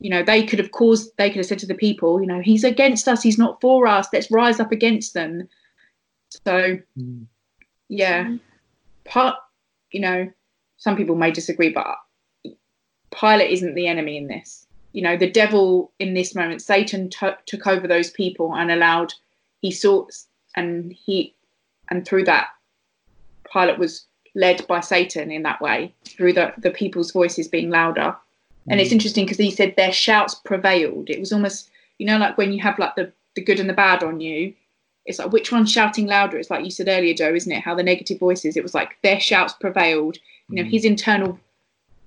[0.00, 2.40] You know they could have caused they could have said to the people you know
[2.40, 5.48] he's against us he's not for us let's rise up against them.
[6.46, 7.26] So Mm.
[7.88, 8.36] yeah.
[9.04, 9.36] Part
[9.92, 10.30] you know
[10.76, 11.86] some people may disagree but
[13.10, 14.66] pilate isn't the enemy in this.
[14.92, 19.12] You know the devil in this moment satan to- took over those people and allowed
[19.60, 20.12] he sought
[20.56, 21.34] and he
[21.90, 22.48] and through that
[23.50, 28.16] pilate was led by satan in that way through the, the people's voices being louder.
[28.66, 31.10] And it's interesting because he said their shouts prevailed.
[31.10, 33.74] It was almost you know like when you have like the the good and the
[33.74, 34.54] bad on you
[35.06, 36.38] it's like which one's shouting louder?
[36.38, 37.62] It's like you said earlier joe isn't it?
[37.62, 40.16] How the negative voices it was like their shouts prevailed.
[40.48, 40.70] You know Mm.
[40.70, 41.38] his internal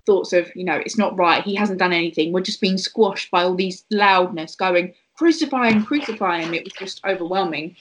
[0.06, 3.30] thoughts of you know it's not right he hasn't done anything we're just being squashed
[3.30, 6.54] by all these loudness going crucify him crucify him.
[6.54, 7.76] It was just overwhelming.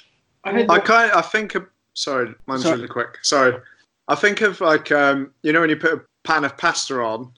[0.44, 1.66] I I kind I think of,
[1.96, 2.76] sorry, mine's Sorry.
[2.76, 3.18] really quick.
[3.22, 3.54] Sorry.
[4.08, 7.32] I think of like um, you know when you put a pan of pasta on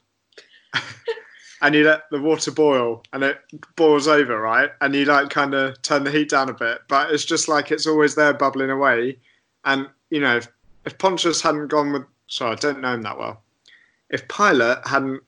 [1.61, 3.39] and you let the water boil and it
[3.75, 4.69] boils over, right?
[4.81, 7.71] And you like kind of turn the heat down a bit, but it's just like
[7.71, 9.17] it's always there bubbling away.
[9.65, 10.47] And you know, if,
[10.85, 13.41] if Pontius hadn't gone with, sorry, I don't know him that well.
[14.09, 15.21] If Pilate hadn't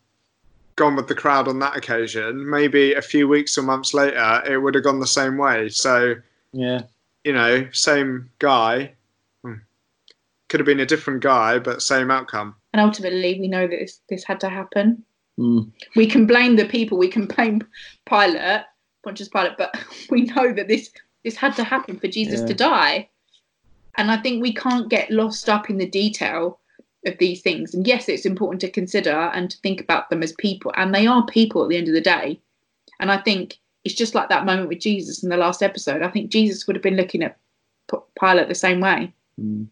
[0.76, 4.58] gone with the crowd on that occasion, maybe a few weeks or months later, it
[4.58, 5.70] would have gone the same way.
[5.70, 6.16] So,
[6.54, 6.84] Yeah.
[7.24, 8.94] you know, same guy.
[10.52, 12.56] Could have been a different guy, but same outcome.
[12.74, 15.02] And ultimately, we know that this, this had to happen.
[15.40, 15.72] Mm.
[15.96, 17.62] We can blame the people, we can blame
[18.06, 18.64] Pilate,
[19.06, 19.74] Pontius Pilate, but
[20.10, 20.92] we know that this
[21.24, 22.48] this had to happen for Jesus Yeah.
[22.48, 23.10] to die.
[23.96, 26.60] And I think we can't get lost up in the detail
[27.06, 27.74] of these things.
[27.74, 31.08] And yes, it's important to consider and to think about them as people, and they
[31.08, 32.42] are people at the end of the day.
[33.00, 36.02] And I think it's just like that moment with Jesus in the last episode.
[36.02, 37.38] I think Jesus would have been looking at
[38.20, 39.68] Pilate the same way, Mm.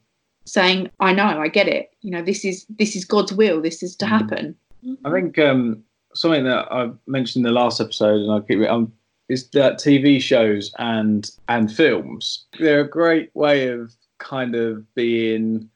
[0.52, 1.92] Saying, "I know, I get it.
[2.02, 3.62] You know, this is this is God's will.
[3.62, 4.10] This is to Mm.
[4.10, 4.56] happen."
[5.06, 5.84] I think um,
[6.14, 8.92] something that I mentioned in the last episode, and I keep it, um,
[9.28, 12.46] is that TV shows and and films.
[12.60, 15.70] They're a great way of kind of being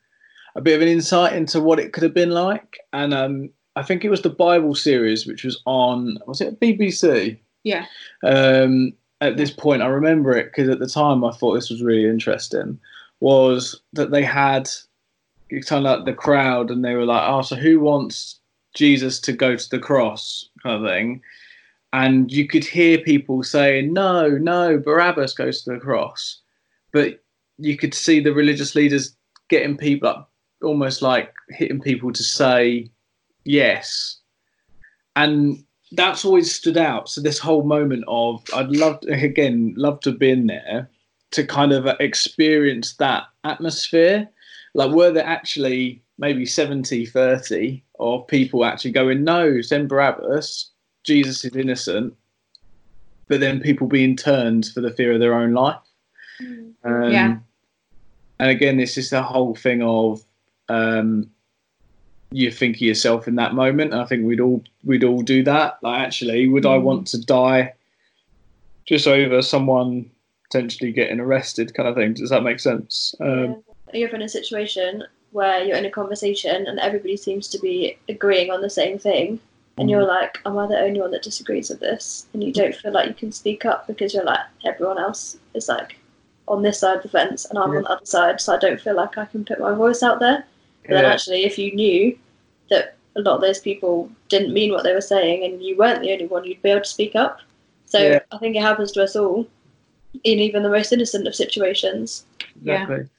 [0.56, 2.78] a bit of an insight into what it could have been like.
[2.92, 7.40] And um, I think it was the Bible series, which was on was it BBC?
[7.64, 7.86] Yeah.
[8.24, 11.82] Um, at this point, I remember it because at the time I thought this was
[11.82, 12.78] really interesting.
[13.24, 14.70] Was that they had
[15.66, 18.40] kind of the crowd, and they were like, "Oh, so who wants
[18.74, 21.22] Jesus to go to the cross kind of thing.
[21.94, 26.40] And you could hear people saying, no, no, Barabbas goes to the cross.
[26.92, 27.24] But
[27.58, 29.16] you could see the religious leaders
[29.48, 30.32] getting people up,
[30.64, 32.90] almost like hitting people to say
[33.44, 34.18] yes.
[35.16, 37.10] And that's always stood out.
[37.10, 40.90] So this whole moment of, I'd love, to, again, love to have been there
[41.34, 44.30] to kind of experience that atmosphere.
[44.74, 50.69] Like, were there actually maybe 70 30 of people actually going no send barabbas
[51.04, 52.13] jesus is innocent
[53.28, 55.82] but then people being turned for the fear of their own life
[56.86, 57.38] um, Yeah.
[58.39, 60.24] and again it's just the whole thing of
[60.69, 61.30] um,
[62.32, 65.80] you think of yourself in that moment i think we'd all we'd all do that
[65.82, 66.84] like actually would i Mm.
[66.84, 67.74] want to die
[68.86, 70.10] just over someone
[70.54, 74.00] potentially getting arrested kind of thing does that make sense um, Yeah.
[74.00, 78.50] You're in a situation where you're in a conversation and everybody seems to be agreeing
[78.52, 79.39] on the same thing,
[79.78, 82.74] and you're like, "Am I the only one that disagrees with this?" And you don't
[82.76, 85.96] feel like you can speak up because you're like, everyone else is like
[86.48, 87.78] on this side of the fence, and I'm Yeah.
[87.80, 90.20] on the other side, so I don't feel like I can put my voice out
[90.20, 90.44] there.
[90.88, 92.18] But then actually, if you knew
[92.72, 96.02] that a lot of those people didn't mean what they were saying, and you weren't
[96.02, 97.42] the only one, you'd be able to speak up.
[97.86, 98.20] So Yeah.
[98.32, 99.46] I think it happens to us all,
[100.23, 102.26] in even the most innocent of situations.
[102.62, 102.84] Yeah.
[102.84, 103.10] exactly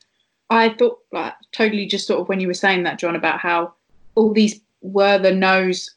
[0.50, 3.74] I thought like totally just sort of when you were saying that, John, about how
[4.14, 5.94] all these were the no's,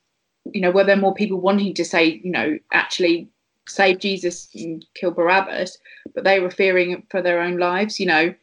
[0.53, 3.29] you know, were there more people wanting to say, you know, actually
[3.67, 5.77] save Jesus and kill Barabbas,
[6.15, 8.33] but they were fearing for their own lives, you know.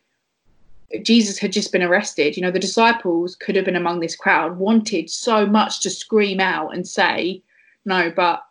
[1.03, 2.37] Jesus had just been arrested.
[2.37, 6.39] You know, the disciples could have been among this crowd, wanted so much to scream
[6.39, 7.43] out and say
[7.85, 8.45] no, but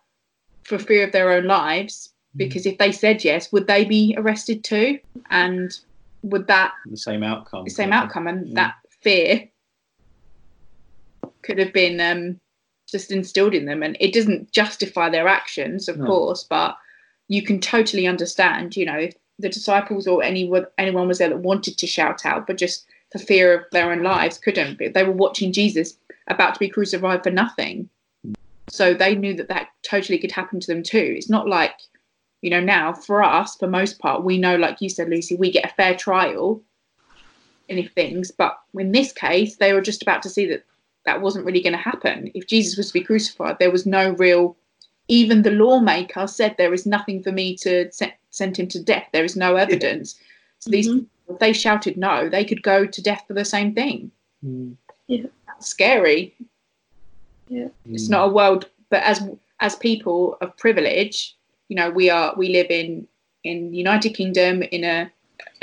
[0.64, 4.64] for fear of their own lives, because if they said yes, would they be arrested
[4.64, 4.98] too?
[5.30, 5.72] And
[6.22, 8.54] would that the same outcome the same of outcome and Yeah.
[8.54, 9.48] that fear
[11.42, 12.40] could have been um,
[12.90, 13.82] just instilled in them.
[13.82, 16.06] And it doesn't justify their actions of No.
[16.06, 16.76] course but
[17.28, 21.38] you can totally understand you know if the disciples or any anyone was there that
[21.38, 24.78] wanted to shout out but just for fear of their own lives couldn't.
[24.94, 25.96] They were watching jesus
[26.28, 27.88] about to be crucified for nothing.
[28.70, 31.14] So they knew that that totally could happen to them too.
[31.16, 31.74] It's not like
[32.44, 35.50] you know now for us for most part we know like you said lucy we
[35.50, 36.60] get a fair trial
[37.68, 40.62] in things but in this case they were just about to see that
[41.06, 42.30] that wasn't really going to happen.
[42.34, 44.56] If jesus was to be crucified there was no real
[45.08, 49.06] even the lawmaker said there is nothing for me to se- send him to death.
[49.12, 50.18] There is no evidence.
[50.60, 51.06] So these Mhm.
[51.28, 52.28] if they shouted no.
[52.28, 54.10] They could go to death for the same thing.
[54.44, 54.76] Mm.
[55.46, 56.34] that's scary.
[57.48, 57.68] Yeah.
[57.86, 59.22] It's not a world but as
[59.60, 61.36] as people of privilege
[61.68, 63.06] you know we are we live in
[63.42, 65.10] in the united kingdom in a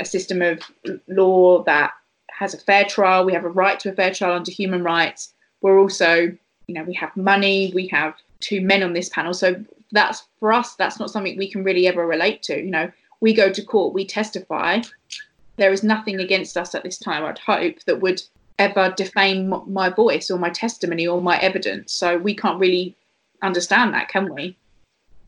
[0.00, 0.60] a system of
[1.08, 1.92] law that
[2.28, 3.24] has a fair trial.
[3.24, 5.32] We have a right to a fair trial under human rights.
[5.60, 6.36] We're also
[6.66, 7.72] you know we have money.
[7.74, 9.34] We have two men on this panel.
[9.34, 12.56] So that's for us that's not something we can really ever relate to.
[12.56, 12.90] You know
[13.20, 14.80] we go to court we testify.
[15.56, 18.22] There is nothing against us at this time i'd hope that would
[18.58, 21.92] ever defame my voice or my testimony or my evidence.
[21.92, 22.96] So we can't really
[23.42, 24.56] understand that can we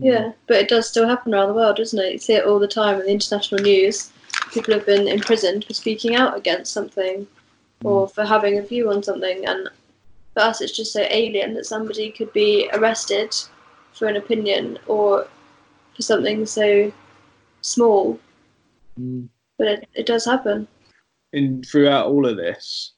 [0.05, 2.13] Yeah, but it does still happen around the world, doesn't it?
[2.13, 4.13] You see it all the time in the international news.
[4.53, 7.27] People have been imprisoned for speaking out against something
[7.83, 9.47] or for having a view on something.
[9.47, 9.69] And
[10.35, 13.35] for us, it's just so alien that somebody could be arrested
[13.95, 15.27] for an opinion or
[15.97, 16.93] for something so
[17.63, 18.21] small.
[19.01, 19.29] Mm.
[19.57, 20.69] But it, it does happen.
[21.33, 22.93] And throughout all of this,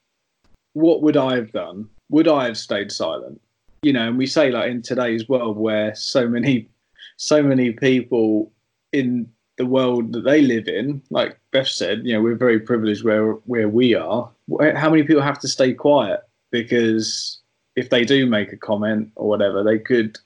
[0.73, 1.89] what would I have done?
[2.11, 3.41] Would I have stayed silent?
[3.83, 6.69] You know, and we say like in today's world where so many,
[7.17, 8.53] so many people
[8.93, 13.05] in the world that they live in, like Beth said, you know, we're very privileged
[13.05, 14.31] where where we are.
[14.75, 17.41] How many people have to stay quiet because
[17.75, 20.19] if they do make a comment or whatever, they could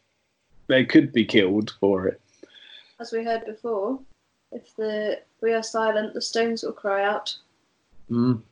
[0.67, 2.21] they could be killed for it.
[2.99, 3.99] As we heard before,
[4.53, 7.35] if the we are silent, the stones will cry out.
[8.11, 8.43] Mm.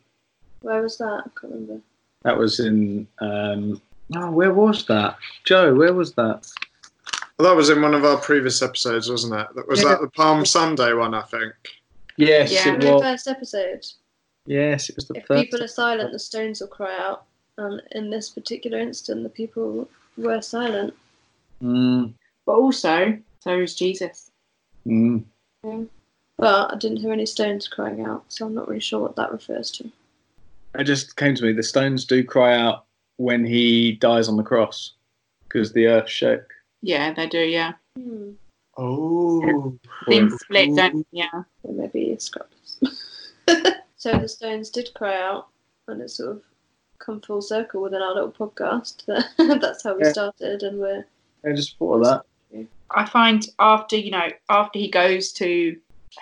[0.63, 1.23] Where was that?
[1.27, 1.81] I can't remember.
[2.23, 3.07] That was in.
[3.21, 3.81] Um,
[4.17, 5.17] oh, where was that?
[5.45, 6.51] Joe, where was that?
[7.39, 9.47] Well, that was in one of our previous episodes, wasn't it?
[9.55, 9.91] That was Yeah.
[9.91, 11.55] that the Palm Sunday one, I think.
[12.17, 12.69] Yes, Yeah.
[12.71, 13.03] it In the was.
[13.03, 13.87] first episode,
[14.47, 15.45] Yes, it was the if first.
[15.45, 17.25] people are silent, the stones will cry out.
[17.59, 20.95] And in this particular instant, the people were silent.
[21.63, 22.15] Mm,
[22.45, 24.31] But also, so is Jesus.
[24.87, 25.25] mm.
[26.39, 29.31] But I didn't hear any stones crying out, so I'm not really sure what that
[29.33, 29.91] refers to.
[30.77, 31.53] It just came to me.
[31.53, 32.85] The stones do cry out
[33.17, 34.95] when he dies on the cross
[35.45, 36.53] because the earth shook.
[36.83, 37.41] Yeah, they do.
[37.41, 38.33] Yeah, Hmm.
[38.77, 39.77] Oh.
[40.07, 40.75] things split.
[40.77, 41.43] Don't yeah.
[41.63, 42.79] Or maybe it's scraps.
[43.97, 45.49] so the stones did cry out,
[45.89, 46.43] and it sort of
[47.01, 49.05] come full circle within our little podcast.
[49.61, 50.13] That's how we Yeah.
[50.13, 51.05] started, and we're
[51.45, 52.67] I just thought of that.
[52.91, 55.77] I find after you know after he goes to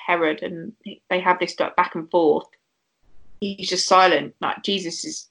[0.07, 0.73] Herod and
[1.11, 2.47] they have this like, back and forth,
[3.41, 4.35] he's just silent.
[4.41, 5.29] Like Jesus is,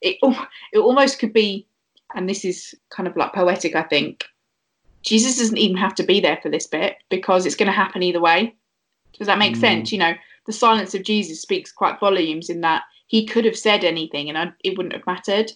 [0.00, 0.16] it
[0.72, 1.66] it almost could be,
[2.14, 3.76] and this is kind of like poetic.
[3.76, 4.24] I think
[5.02, 8.02] Jesus doesn't even have to be there for this bit because it's going to happen
[8.02, 8.54] either way.
[9.18, 9.60] Does that make Mm.
[9.60, 9.92] sense?
[9.92, 10.14] You know,
[10.46, 14.38] the silence of Jesus speaks quite volumes in that he could have said anything and
[14.38, 15.52] I, it wouldn't have mattered.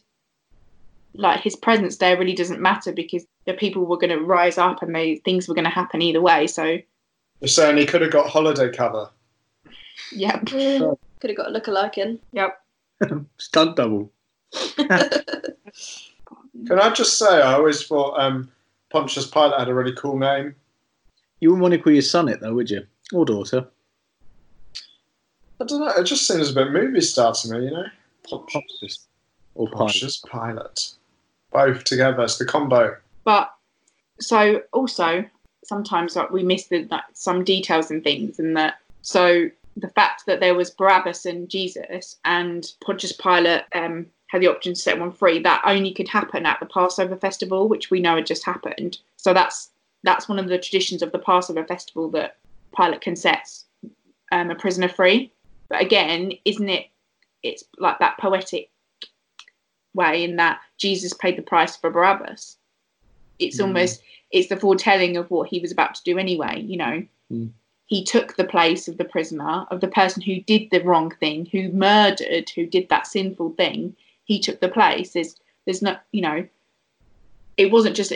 [1.14, 4.82] Like his presence there really doesn't matter because the people were going to rise up
[4.82, 6.47] and they things were going to happen either way.
[6.47, 6.78] So
[7.40, 9.11] You're saying he could have got holiday cover.
[10.12, 10.99] yeah, could
[11.30, 12.20] have got a look-alike in.
[12.32, 12.61] yep.
[13.38, 14.12] Stunt double.
[16.66, 18.51] Can I just say, I always thought um,
[18.91, 20.55] Pontius Pilate had a really cool name.
[21.41, 22.87] You wouldn't want to call your son it though, would you?
[23.12, 23.66] Or daughter?
[25.61, 25.93] I don't know.
[25.97, 27.87] It just seems a bit movie star to me, you know.
[28.28, 29.07] Pontius.
[29.55, 29.78] Or Pilate.
[29.78, 30.93] Pontius Pilate.
[31.53, 32.22] Both together.
[32.22, 32.97] It's the combo.
[33.24, 33.53] But
[34.20, 35.24] so also
[35.64, 40.24] sometimes like we miss the like, some details and things, and that so the fact
[40.26, 44.99] that there was Barabbas and Jesus and Pontius Pilate um, had the option to set
[44.99, 48.45] one free, that only could happen at the Passover festival, which we know had just
[48.45, 48.99] happened.
[49.16, 49.70] So that's
[50.03, 52.37] that's one of the traditions of the Passover festival that
[52.77, 53.49] Pilate can set
[54.33, 55.33] um, a prisoner free.
[55.68, 56.87] But again, isn't it?
[57.43, 58.70] It's like that poetic
[59.95, 62.59] way in that Jesus paid the price for Barabbas.
[63.39, 63.64] It's Mm.
[63.64, 64.03] almost
[64.33, 66.61] it's the foretelling of what he was about to do anyway.
[66.61, 67.53] You know, Mm.
[67.87, 71.47] he took the place of the prisoner, of the person who did the wrong thing,
[71.47, 73.97] who murdered, who did that sinful thing.
[74.27, 75.12] He took the place.
[75.12, 76.47] There's there's no you know.
[77.57, 78.12] It wasn't just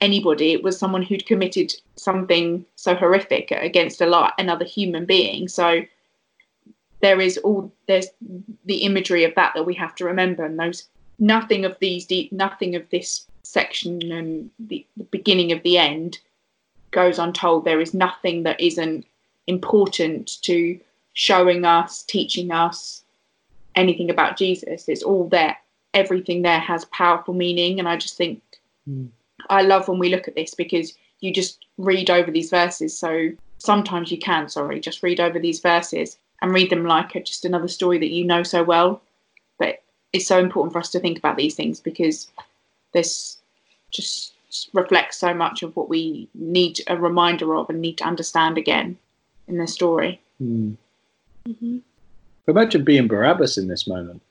[0.00, 0.52] anybody.
[0.52, 5.48] It was someone who'd committed something so horrific against a lot another human being.
[5.48, 5.82] So
[7.00, 8.06] there is all there's
[8.64, 10.88] the imagery of that that we have to remember, and those
[11.18, 16.18] nothing of these nothing of this section and the, the beginning of the end
[16.90, 17.64] goes untold.
[17.64, 19.06] There is nothing that isn't
[19.46, 20.78] important to
[21.12, 23.03] showing us, teaching us
[23.76, 24.88] anything about Jesus.
[24.88, 25.56] It's all there.
[25.92, 28.42] Everything there has powerful meaning, and I just think
[28.88, 29.08] Mm.
[29.50, 32.96] I love when we look at this because you just read over these verses.
[32.96, 37.22] So sometimes you can, sorry, just read over these verses and read them like a,
[37.22, 39.02] just another story that you know so well.
[39.58, 42.28] But it's so important for us to think about these things because
[42.92, 43.38] this
[43.90, 44.32] just
[44.72, 48.98] reflects so much of what we need a reminder of and need to understand again
[49.48, 50.20] in the story.
[50.38, 50.74] Hmm.
[51.46, 51.78] hmm
[52.46, 54.22] Imagine being Barabbas in this moment.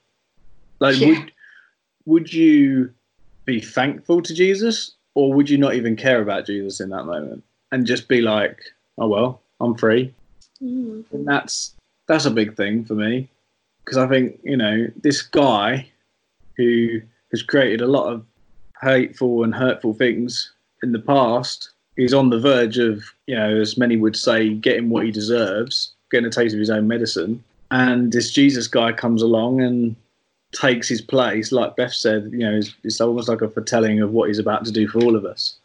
[0.80, 1.07] Like, Yeah.
[1.07, 1.32] would
[2.05, 2.91] would you
[3.45, 7.43] be thankful to Jesus, or would you not even care about Jesus in that moment
[7.72, 8.59] and just be like,
[8.97, 10.14] "Oh well, I'm free"?
[10.61, 11.05] Mm.
[11.11, 11.74] And that's
[12.07, 13.30] that's a big thing for me
[13.84, 15.88] because I think you know this guy
[16.57, 17.01] who
[17.32, 18.26] has created a lot of
[18.82, 20.51] hateful and hurtful things
[20.84, 21.70] in the past.
[21.95, 25.91] is on the verge of, you know, as many would say, getting what he deserves,
[26.09, 27.43] getting a taste of his own medicine.
[27.74, 29.95] And this Jesus guy comes along and
[30.51, 34.11] takes his place, like Beth said, you know, it's, it's almost like a foretelling of
[34.11, 35.55] what he's about to do for all of us.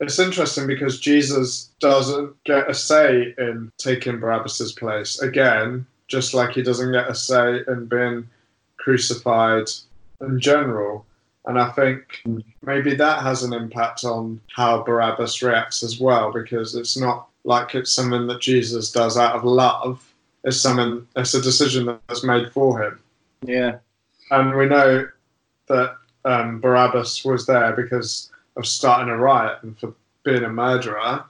[0.00, 5.20] It's interesting because Jesus doesn't get a say in taking Barabbas's place.
[5.20, 8.26] Again, just like he doesn't get a say in being
[8.78, 9.68] crucified
[10.22, 11.04] in general.
[11.44, 12.22] And I think
[12.62, 17.74] maybe that has an impact on how Barabbas reacts as well, because it's not like
[17.74, 20.09] it's something that Jesus does out of love.
[20.44, 23.00] It's something it's a decision that's made for him.
[23.42, 23.78] Yeah.
[24.30, 25.08] And we know
[25.68, 31.24] that um, Barabbas was there because of starting a riot and for being a murderer.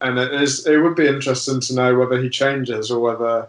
[0.00, 3.48] And it is it would be interesting to know whether he changes or whether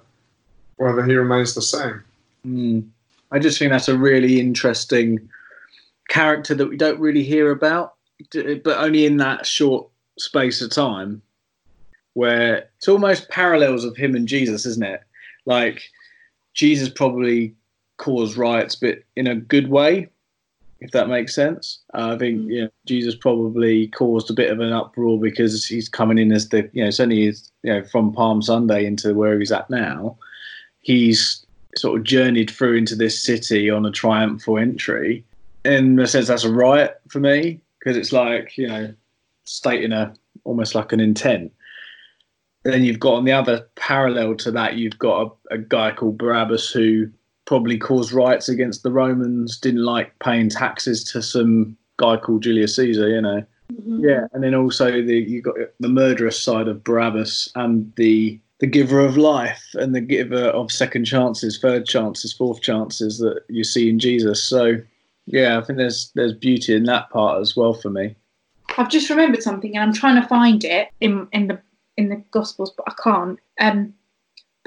[0.77, 2.03] whether he remains the same.
[2.45, 2.87] Mm.
[3.31, 5.29] I just think that's a really interesting
[6.09, 7.95] character that we don't really hear about,
[8.31, 11.21] but only in that short space of time,
[12.15, 15.01] where it's almost parallels of him and Jesus, isn't it?
[15.45, 15.83] Like
[16.53, 17.53] Jesus probably
[17.97, 20.09] caused riots, but in a good way,
[20.79, 21.79] if that makes sense.
[21.93, 25.89] Uh, I think you know, Jesus probably caused a bit of an uproar because he's
[25.89, 29.37] coming in as the you know certainly is you know from Palm Sunday into where
[29.37, 30.17] he's at now.
[30.81, 31.45] He's
[31.77, 35.25] sort of journeyed through into this city on a triumphal entry.
[35.65, 38.93] In a sense, that's a riot for me because it's like you know
[39.43, 40.13] stating a
[40.45, 41.51] almost like an intent.
[42.65, 46.17] Then you've got on the other parallel to that, you've got a, a guy called
[46.17, 47.07] Barabbas who
[47.45, 52.75] probably caused riots against the Romans, didn't like paying taxes to some guy called Julius
[52.75, 53.45] Caesar, you know.
[53.71, 54.03] Mm-hmm.
[54.03, 58.67] Yeah, and then also the you got the murderous side of Barabbas and the the
[58.67, 63.63] giver of life and the giver of second chances, third chances, fourth chances that you
[63.63, 64.43] see in Jesus.
[64.43, 64.77] So
[65.25, 68.15] yeah, I think there's there's beauty in that part as well for me.
[68.77, 71.59] I've just remembered something, and I'm trying to find it in in the
[71.97, 73.39] in the Gospels, but I can't.
[73.59, 73.93] Um,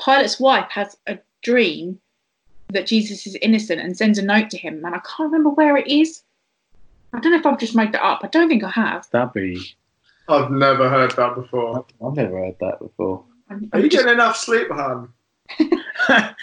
[0.00, 2.00] Pilate's wife has a dream
[2.70, 5.76] that Jesus is innocent and sends a note to him, and I can't remember where
[5.76, 6.22] it is.
[7.12, 8.20] I don't know if I've just made that up.
[8.22, 9.08] I don't think I have.
[9.10, 9.74] That'd be
[10.28, 11.86] I've never heard that before.
[12.04, 13.24] I've never heard that before.
[13.48, 15.12] I'm, Are I'm you just, getting enough sleep, hon?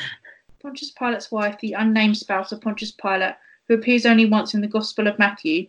[0.61, 3.35] Pontius Pilate's wife, the unnamed spouse of Pontius Pilate,
[3.67, 5.67] who appears only once in the Gospel of Matthew,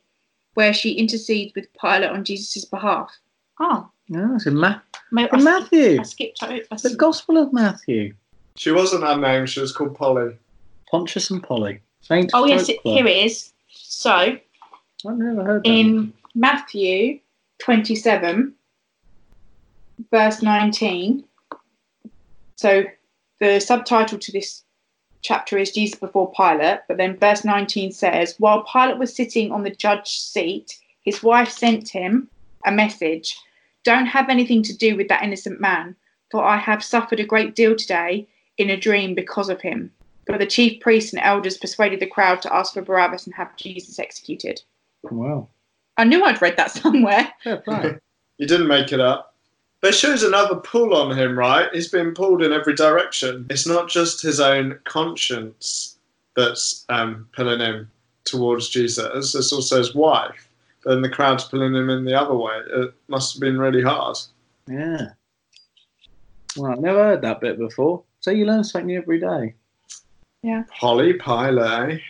[0.55, 3.15] where she intercedes with Pilate on Jesus' behalf.
[3.59, 4.81] Oh, No, it's in, Ma-
[5.11, 6.01] ma- in Matthew.
[6.01, 6.61] I skipped over.
[6.71, 8.15] I The Gospel of Matthew.
[8.57, 10.37] She wasn't her name, She was called Polly.
[10.91, 11.81] Pontius and Polly.
[12.01, 12.97] Saint Oh yes, it, Folklore.
[12.97, 13.53] here it is.
[13.71, 14.39] So I've
[15.05, 15.69] never heard that.
[15.69, 17.19] in Matthew
[17.59, 18.55] 27,
[20.11, 21.25] verse 19.
[22.57, 22.85] So
[23.41, 24.63] the subtitle to this
[25.23, 29.65] chapter is Jesus before Pilate, but then verse 19 says, While Pilate was sitting on
[29.65, 32.29] the judge's seat, his wife sent him
[32.65, 33.37] a message
[33.87, 35.95] Don't have anything to do with that innocent man,
[36.33, 38.27] for I have suffered a great deal today
[38.59, 39.93] in a dream because of him.
[40.27, 43.55] But the chief priests and elders persuaded the crowd to ask for Barabbas and have
[43.55, 44.61] Jesus executed.
[45.05, 45.47] Wow.
[45.97, 47.33] I knew I'd read that somewhere.
[47.45, 47.99] Fair play.
[48.39, 49.35] You didn't make it up.
[49.81, 51.71] There shows another pull on him, right?
[51.73, 53.47] He's being pulled in every direction.
[53.49, 55.97] It's not just his own conscience
[56.35, 57.91] that's um, pulling him
[58.25, 60.46] towards Jesus, it's also his wife.
[60.87, 62.59] Then the crowd's pulling him in the other way.
[62.75, 64.17] It must have been really hard.
[64.69, 65.09] yeah.
[66.57, 68.03] Well, I've never heard that bit before.
[68.21, 69.55] So you learn something new every day.
[70.71, 72.01] Polly Pilate.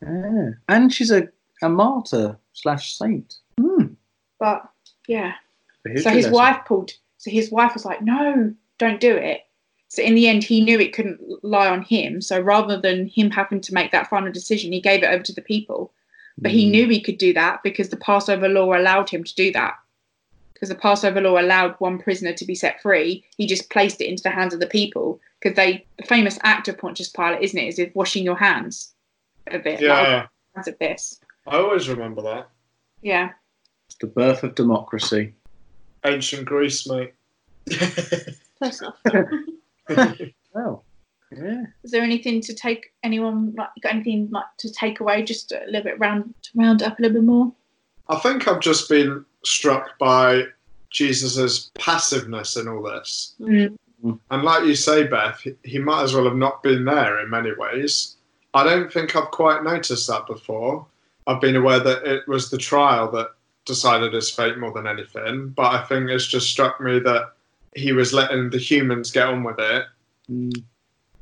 [0.00, 0.50] Yeah.
[0.68, 1.28] And she's a,
[1.60, 3.34] a martyr slash saint.
[3.60, 3.88] Hmm.
[4.38, 4.62] But
[5.06, 5.34] yeah.
[5.86, 6.32] A So his lesson.
[6.32, 6.92] wife pulled.
[7.18, 9.40] So his wife was like, "No, don't do it."
[9.88, 12.22] So in the end, he knew it couldn't lie on him.
[12.22, 15.32] So rather than him having to make that final decision, he gave it over to
[15.34, 15.92] the people.
[16.40, 16.90] But he knew hmm.
[16.90, 19.74] he could do that because the Passover law allowed him to do that.
[20.52, 24.08] Because the Passover law allowed one prisoner to be set free, he just placed it
[24.08, 25.20] into the hands of the people.
[25.40, 27.68] Because they, the famous act of Pontius Pilate, isn't it?
[27.68, 28.92] Is it washing your hands
[29.46, 29.80] of it?
[29.80, 31.20] Yeah, hands of this.
[31.46, 32.48] I always remember that.
[33.02, 33.30] Yeah.
[33.86, 35.34] It's the birth of democracy.
[36.04, 37.14] Ancient Greece, mate.
[38.58, 38.98] Close enough.
[40.52, 40.82] Oh.
[41.36, 41.64] Yeah.
[41.84, 45.22] Is there anything to take anyone like got anything like to take away?
[45.22, 47.52] Just a little bit round to round up a little bit more.
[48.08, 50.44] I think I've just been struck by
[50.90, 53.34] Jesus's passiveness in all this.
[53.40, 53.76] Mm.
[54.30, 57.30] And like you say, Beth, he- he might as well have not been there in
[57.30, 58.16] many ways.
[58.54, 60.86] I don't think I've quite noticed that before.
[61.26, 63.28] I've been aware that it was the trial that
[63.66, 67.34] decided his fate more than anything, but I think it's just struck me that
[67.76, 69.84] he was letting the humans get on with it
[70.30, 70.64] Mm.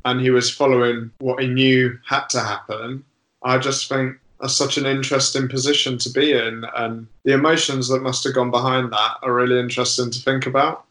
[0.04, 3.04] And he was following what he knew had to happen.
[3.42, 8.02] I just think that's such an interesting position to be in, and the emotions that
[8.02, 10.84] must have gone behind that are really interesting to think about.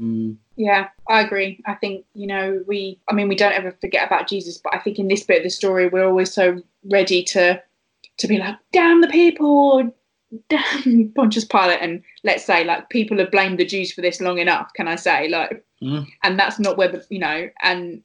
[0.00, 0.36] Mm.
[0.56, 1.60] Yeah, I agree.
[1.66, 2.98] I think you know we.
[3.08, 5.44] I mean, we don't ever forget about Jesus, but I think in this bit of
[5.44, 7.62] the story, we're always so ready to
[8.18, 9.94] to be like, "Damn the people."
[10.48, 14.38] Damn Pontius Pilate, and let's say like people have blamed the Jews for this long
[14.38, 14.72] enough.
[14.74, 16.06] Can I say like, Mm.
[16.22, 18.02] and that's not where the you know, and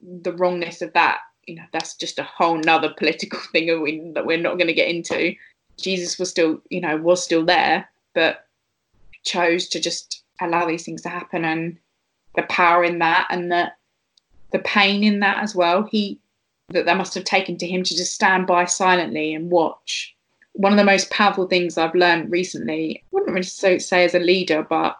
[0.00, 4.10] the wrongness of that, you know, that's just a whole nother political thing that we-
[4.14, 5.34] that we're not going to get into.
[5.78, 8.46] Jesus was still, you know, was still there, but
[9.24, 11.78] chose to just allow these things to happen, and
[12.36, 13.72] the power in that, and the
[14.52, 15.84] the pain in that as well.
[15.84, 16.20] He
[16.70, 20.14] that that must have taken to him to just stand by silently and watch.
[20.52, 24.18] One of the most powerful things I've learned recently, I wouldn't really say as a
[24.18, 24.98] leader, but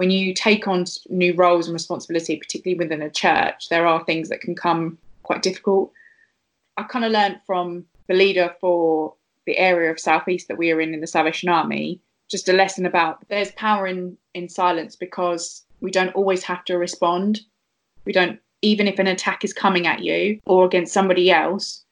[0.00, 4.30] when you take on new roles and responsibility, particularly within a church, there are things
[4.30, 5.92] that can come quite difficult.
[6.78, 9.12] I kind of learned from the leader for
[9.44, 12.86] the area of Southeast that we are in in the Salvation Army, just a lesson
[12.86, 17.42] about there's power in, in silence because we don't always have to respond.
[18.06, 21.84] We don't, even if an attack is coming at you or against somebody else,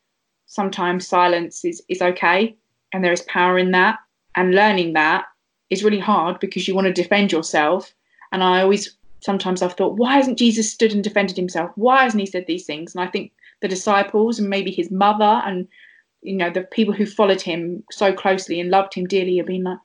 [0.46, 2.56] sometimes silence is, is okay
[2.94, 3.98] and there is power in that.
[4.34, 5.26] And learning that
[5.68, 7.94] is really hard because you want to defend yourself.
[8.33, 11.70] And I always, sometimes I've thought, why hasn't Jesus stood and defended himself?
[11.76, 12.95] Why hasn't he said these things?
[12.95, 15.66] And I think the disciples and maybe his mother and
[16.22, 19.64] you know the people who followed him so closely and loved him dearly have been
[19.64, 19.79] like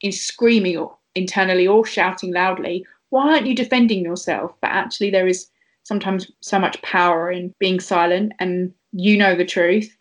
[0.00, 5.26] in screaming or internally or shouting loudly why aren't you defending yourself but actually there
[5.26, 5.48] is
[5.82, 9.96] sometimes so much power in being silent and you know the truth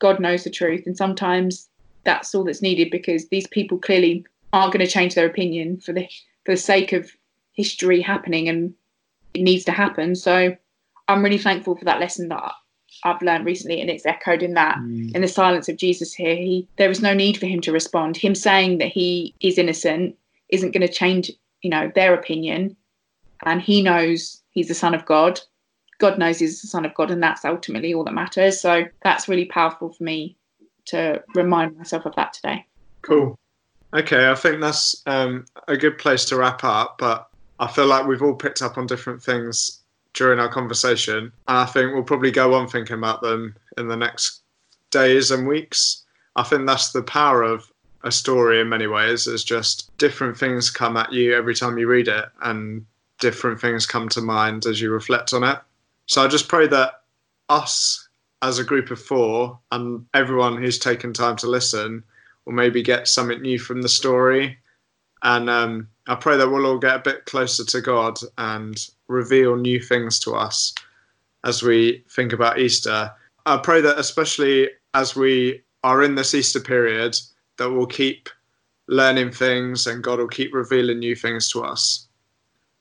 [0.00, 1.68] god knows the truth and sometimes
[2.04, 5.92] that's all that's needed because these people clearly aren't going to change their opinion for
[5.92, 6.06] the
[6.44, 7.10] for the sake of
[7.52, 8.74] history happening and
[9.34, 10.56] it needs to happen so
[11.08, 12.52] i'm really thankful for that lesson that
[13.02, 15.14] I've learned recently, and it's echoed in that Mm.
[15.14, 16.36] in the silence of Jesus here.
[16.36, 18.16] He there is no need for him to respond.
[18.16, 20.16] Him saying that he is innocent
[20.48, 21.30] isn't going to change,
[21.62, 22.76] you know, their opinion,
[23.44, 25.40] and he knows he's the son of God.
[25.98, 28.60] God knows he's the son of God, and that's ultimately all that matters.
[28.60, 30.36] So that's really powerful for me
[30.86, 32.66] to remind myself of that today.
[33.02, 33.38] Cool.
[33.94, 36.98] Okay, I think that's um, a good place to wrap up.
[36.98, 37.28] But
[37.60, 39.80] I feel like we've all picked up on different things
[40.14, 43.96] during our conversation, and I think we'll probably go on thinking about them in the
[43.96, 44.42] next
[44.90, 46.02] days and weeks.
[46.36, 47.70] I think that's the power of
[48.02, 49.28] a story in many ways.
[49.28, 52.84] Is just different things come at you every time you read it, and
[53.20, 55.58] different things come to mind as you reflect on it.
[56.06, 57.02] So I just pray that
[57.48, 58.08] us
[58.42, 62.02] as a group of four and everyone who's taken time to listen
[62.44, 64.58] will maybe get something new from the story.
[65.22, 68.76] And um, I pray that we'll all get a bit closer to God and
[69.08, 70.74] reveal new things to us
[71.44, 73.10] as we think about Easter.
[73.46, 77.16] I pray that, especially as we are in this Easter period,
[77.58, 78.28] that we'll keep
[78.86, 82.06] learning things and God will keep revealing new things to us.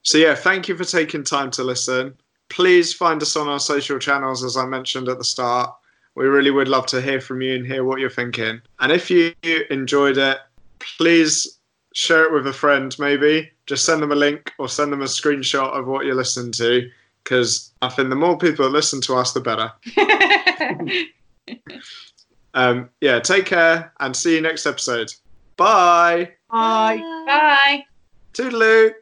[0.01, 2.15] So, yeah, thank you for taking time to listen.
[2.49, 5.73] Please find us on our social channels, as I mentioned at the start.
[6.15, 8.61] We really would love to hear from you and hear what you're thinking.
[8.79, 9.33] And if you
[9.69, 10.37] enjoyed it,
[10.79, 11.59] please
[11.93, 13.51] share it with a friend, maybe.
[13.65, 16.89] Just send them a link or send them a screenshot of what you're listening to,
[17.23, 19.71] because I think the more people that listen to us, the better.
[22.53, 25.13] Um, yeah, take care and see you next episode.
[25.57, 26.31] Bye.
[26.51, 26.97] Bye.
[26.97, 27.23] Bye.
[27.25, 27.85] Bye.
[28.33, 28.93] Toodaloo.